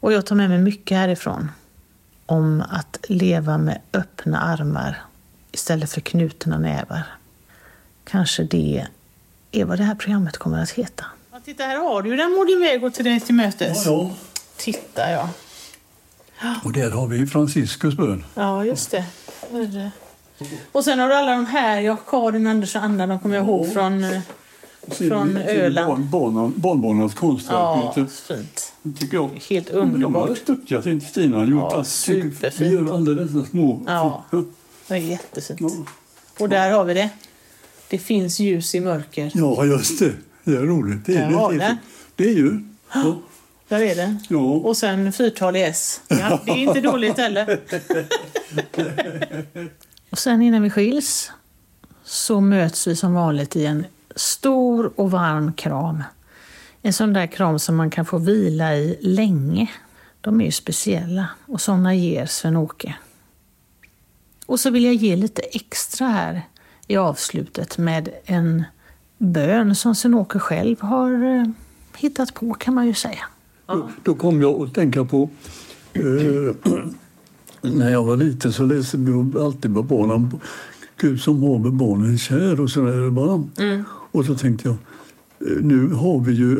Och 0.00 0.12
jag 0.12 0.26
tar 0.26 0.36
med 0.36 0.48
mig 0.50 0.58
mycket 0.58 0.96
härifrån. 0.98 1.50
Om 2.26 2.64
att 2.70 2.96
leva 3.08 3.58
med 3.58 3.80
öppna 3.92 4.40
armar 4.40 5.02
istället 5.52 5.92
för 5.92 6.00
knutna 6.00 6.58
nävar. 6.58 7.02
Kanske 8.04 8.42
det 8.44 8.86
är 9.52 9.64
vad 9.64 9.78
det 9.78 9.84
här 9.84 9.94
programmet 9.94 10.36
kommer 10.38 10.62
att 10.62 10.70
heta. 10.70 11.04
Ja, 11.32 11.40
titta, 11.44 11.64
här 11.64 11.76
har 11.78 12.02
du 12.02 12.10
ju 12.10 12.16
den 12.16 12.30
Moder 12.30 12.60
Vego 12.60 12.90
till 12.90 13.04
dig 13.04 13.20
till 13.20 13.34
mötes. 13.34 13.86
Ja, 13.86 13.92
ja. 13.92 14.10
Titta, 14.56 15.10
ja. 15.10 15.28
Och 16.64 16.72
där 16.72 16.90
har 16.90 17.06
vi 17.06 17.26
Franciscus 17.26 17.94
bön. 17.94 18.24
Ja, 18.34 18.64
just 18.64 18.90
det. 18.90 19.04
Och 20.72 20.84
sen 20.84 20.98
har 20.98 21.08
du 21.08 21.14
alla 21.14 21.30
de 21.30 21.46
här, 21.46 21.80
ja, 21.80 21.96
Karin, 21.96 22.46
Anders 22.46 22.76
och 22.76 22.82
Anna, 22.82 23.06
de 23.06 23.18
kommer 23.20 23.36
jag 23.36 23.44
ihåg 23.44 23.72
från... 23.72 24.04
eh, 24.04 24.20
Från 24.90 25.36
Öland. 25.36 26.04
Barn, 26.04 26.34
barn, 26.34 26.52
barnbarnens 26.56 27.14
konstverk. 27.14 27.56
Ja, 27.96 28.06
fint. 28.28 28.67
Tycker 28.98 29.16
jag. 29.16 29.30
Helt 29.50 29.66
De 29.66 29.72
har 29.74 29.80
underbart. 29.80 30.28
varit 30.28 30.46
duktiga 30.46 30.82
till 30.82 31.06
Stina. 31.06 31.44
Gjort 31.44 31.72
Ja, 31.72 31.84
superfint. 31.84 32.60
Vi 32.60 32.72
gör 32.74 32.94
alla 32.94 33.10
dessa 33.22 33.44
små... 33.44 33.82
Ja. 33.86 34.24
Det 34.88 34.94
är 34.94 34.98
jättefint. 34.98 35.60
Ja. 35.60 35.70
Och 36.38 36.48
där 36.48 36.70
har 36.72 36.84
vi 36.84 36.94
det. 36.94 37.10
Det 37.90 37.98
finns 37.98 38.40
ljus 38.40 38.74
i 38.74 38.80
mörker. 38.80 39.30
Ja, 39.34 39.64
just 39.64 39.98
det. 39.98 40.12
Det 40.44 40.56
är 40.56 40.60
roligt. 40.62 41.06
Det 41.06 41.16
är, 41.16 41.30
det, 41.30 41.58
det. 41.58 41.64
är, 41.64 41.76
det 42.16 42.24
är 42.24 42.34
ju... 42.34 42.60
Ja. 42.94 43.18
Där 43.68 43.80
är 43.80 43.94
det. 43.96 44.16
Ja. 44.28 44.38
Och 44.38 44.76
sen 44.76 45.12
fyrtalig 45.12 45.64
S. 45.64 46.00
Ja, 46.08 46.40
det 46.44 46.50
är 46.50 46.56
inte 46.56 46.80
dåligt 46.80 47.16
heller. 47.16 47.60
Och 50.10 50.18
sen 50.18 50.42
innan 50.42 50.62
vi 50.62 50.70
skiljs 50.70 51.30
så 52.04 52.40
möts 52.40 52.86
vi 52.86 52.96
som 52.96 53.14
vanligt 53.14 53.56
i 53.56 53.66
en 53.66 53.84
stor 54.16 54.92
och 54.96 55.10
varm 55.10 55.52
kram. 55.52 56.02
En 56.82 56.92
sån 56.92 57.12
där 57.12 57.26
kram 57.26 57.58
som 57.58 57.76
man 57.76 57.90
kan 57.90 58.04
få 58.04 58.18
vila 58.18 58.76
i 58.76 58.98
länge. 59.00 59.70
De 60.20 60.40
är 60.40 60.44
ju 60.44 60.52
speciella 60.52 61.28
och 61.46 61.60
såna 61.60 61.94
ger 61.94 62.26
Sven-Åke. 62.26 62.94
Och 64.46 64.60
så 64.60 64.70
vill 64.70 64.84
jag 64.84 64.94
ge 64.94 65.16
lite 65.16 65.42
extra 65.42 66.06
här 66.06 66.42
i 66.86 66.96
avslutet 66.96 67.78
med 67.78 68.08
en 68.24 68.64
bön 69.18 69.74
som 69.74 69.94
Sven-Åke 69.94 70.38
själv 70.38 70.80
har 70.80 71.24
eh, 71.24 71.44
hittat 71.96 72.34
på 72.34 72.54
kan 72.54 72.74
man 72.74 72.86
ju 72.86 72.94
säga. 72.94 73.24
Då, 73.66 73.90
då 74.02 74.14
kom 74.14 74.42
jag 74.42 74.62
att 74.62 74.74
tänka 74.74 75.04
på... 75.04 75.30
Eh, 75.92 76.02
när 77.70 77.90
jag 77.90 78.04
var 78.04 78.16
liten 78.16 78.52
så 78.52 78.62
läste 78.62 78.96
vi 78.96 79.38
alltid 79.40 79.74
på 79.74 79.82
barnen 79.82 80.40
Gud 80.96 81.20
som 81.20 81.42
haver 81.42 81.70
barnen 81.70 82.18
kär 82.18 82.60
och 82.60 82.70
sådär 82.70 83.10
bara. 83.10 83.44
Och 84.12 84.24
så 84.24 84.34
tänkte 84.34 84.68
jag, 84.68 84.76
nu 85.40 85.88
har 85.88 86.20
vi 86.20 86.32
ju 86.32 86.58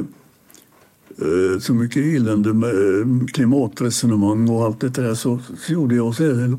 eh, 1.19 1.59
så 1.61 1.75
mycket 1.75 2.05
elände 2.05 2.53
med 2.53 2.71
eh, 2.71 3.27
klimatresonemang 3.27 4.49
och 4.49 4.65
allt 4.65 4.81
det 4.81 4.89
där 4.89 5.15
så, 5.15 5.39
så 5.59 5.73
gjorde 5.73 5.95
jag 5.95 6.15
så 6.15 6.35
här. 6.35 6.59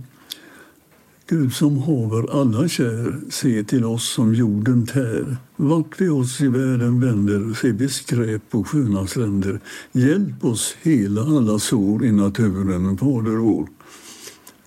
Gud 1.30 1.54
som 1.54 1.78
haver 1.78 2.42
alla 2.42 2.68
kär, 2.68 3.20
se 3.30 3.64
till 3.64 3.86
oss 3.86 4.14
som 4.14 4.36
jorden 4.36 4.86
tär. 4.86 5.38
Vart 5.56 6.02
vi 6.02 6.10
oss 6.10 6.42
i 6.42 6.48
världen 6.48 7.00
vänder, 7.00 7.54
ser 7.54 7.74
vi 7.74 7.90
skräp 7.90 8.50
på 8.50 8.64
sköna 8.64 9.08
stränder. 9.08 9.60
Hjälp 9.92 10.46
oss 10.46 10.76
hela 10.82 11.22
alla 11.22 11.60
sår 11.60 12.06
i 12.06 12.12
naturen, 12.12 12.98
Fader 12.98 13.36
vår. 13.36 13.68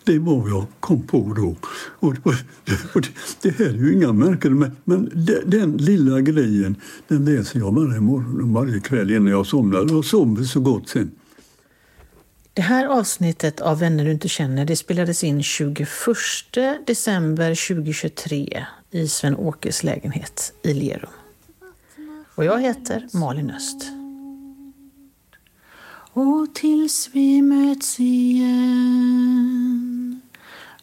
Det 0.05 0.19
var 0.19 0.37
vad 0.37 0.51
jag 0.51 0.67
kom 0.81 1.03
på 1.03 1.35
då. 1.37 1.57
Och, 1.99 2.17
och, 2.23 2.35
och 2.95 3.01
det, 3.03 3.11
det 3.43 3.51
här 3.59 3.67
är 3.67 3.75
ju 3.75 3.93
inga 3.93 4.13
märken, 4.13 4.59
men, 4.59 4.77
men 4.85 5.11
den, 5.15 5.51
den 5.51 5.77
lilla 5.77 6.21
grejen 6.21 6.77
den 7.09 7.25
läser 7.25 7.59
jag 7.59 7.75
varje 7.75 8.01
morgon, 8.01 8.53
varje 8.53 8.81
kväll 8.81 9.11
innan 9.11 9.27
jag 9.27 9.47
somnar. 9.47 9.97
Och 9.97 10.05
sover 10.05 10.45
så 10.45 10.61
gott 10.61 10.89
sen. 10.89 11.11
Det 12.55 12.63
här 12.63 12.87
avsnittet 12.87 13.61
av 13.61 13.79
Vänner 13.79 14.05
du 14.05 14.13
inte 14.13 14.29
känner 14.29 14.65
det 14.65 14.77
spelades 14.77 15.25
in 15.25 15.43
21 15.43 15.89
december 16.87 17.69
2023 17.69 18.67
i 18.91 19.09
Sven-Åkes 19.09 19.83
lägenhet 19.83 20.53
i 20.63 20.75
Lerum. 20.75 21.11
Och 22.35 22.45
jag 22.45 22.61
heter 22.61 23.09
Malin 23.13 23.51
Öst. 23.51 23.85
Och 26.15 26.55
tills 26.55 27.11
vi 27.13 27.43
möts 27.43 28.01
igen 28.01 29.62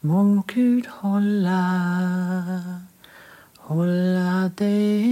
må 0.02 0.44
Gud 0.48 0.88
hålla, 0.88 1.62
hålla 3.58 4.52
dig 4.58 5.06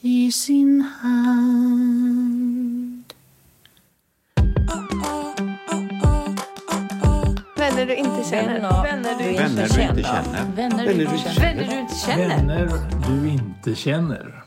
i 0.00 0.32
sin 0.32 0.80
hand. 0.80 1.44
Vänner 7.56 7.86
du 7.86 7.94
inte 7.96 8.30
känner. 8.30 8.82
Vänner 8.82 9.18
du 9.18 9.30
inte 9.30 9.42
Vänner 9.42 9.68
du 9.68 9.82
inte 9.82 10.02
känner. 10.02 10.52
Vänner 10.56 10.84
du 10.84 10.92
inte 10.92 11.18
känner. 11.18 11.54
Vänner 11.54 11.66
du 11.68 11.80
inte 11.80 11.94
känner. 11.94 12.26
Vänner 12.26 12.80
du 13.08 13.28
inte 13.28 13.74
känner. 13.74 14.43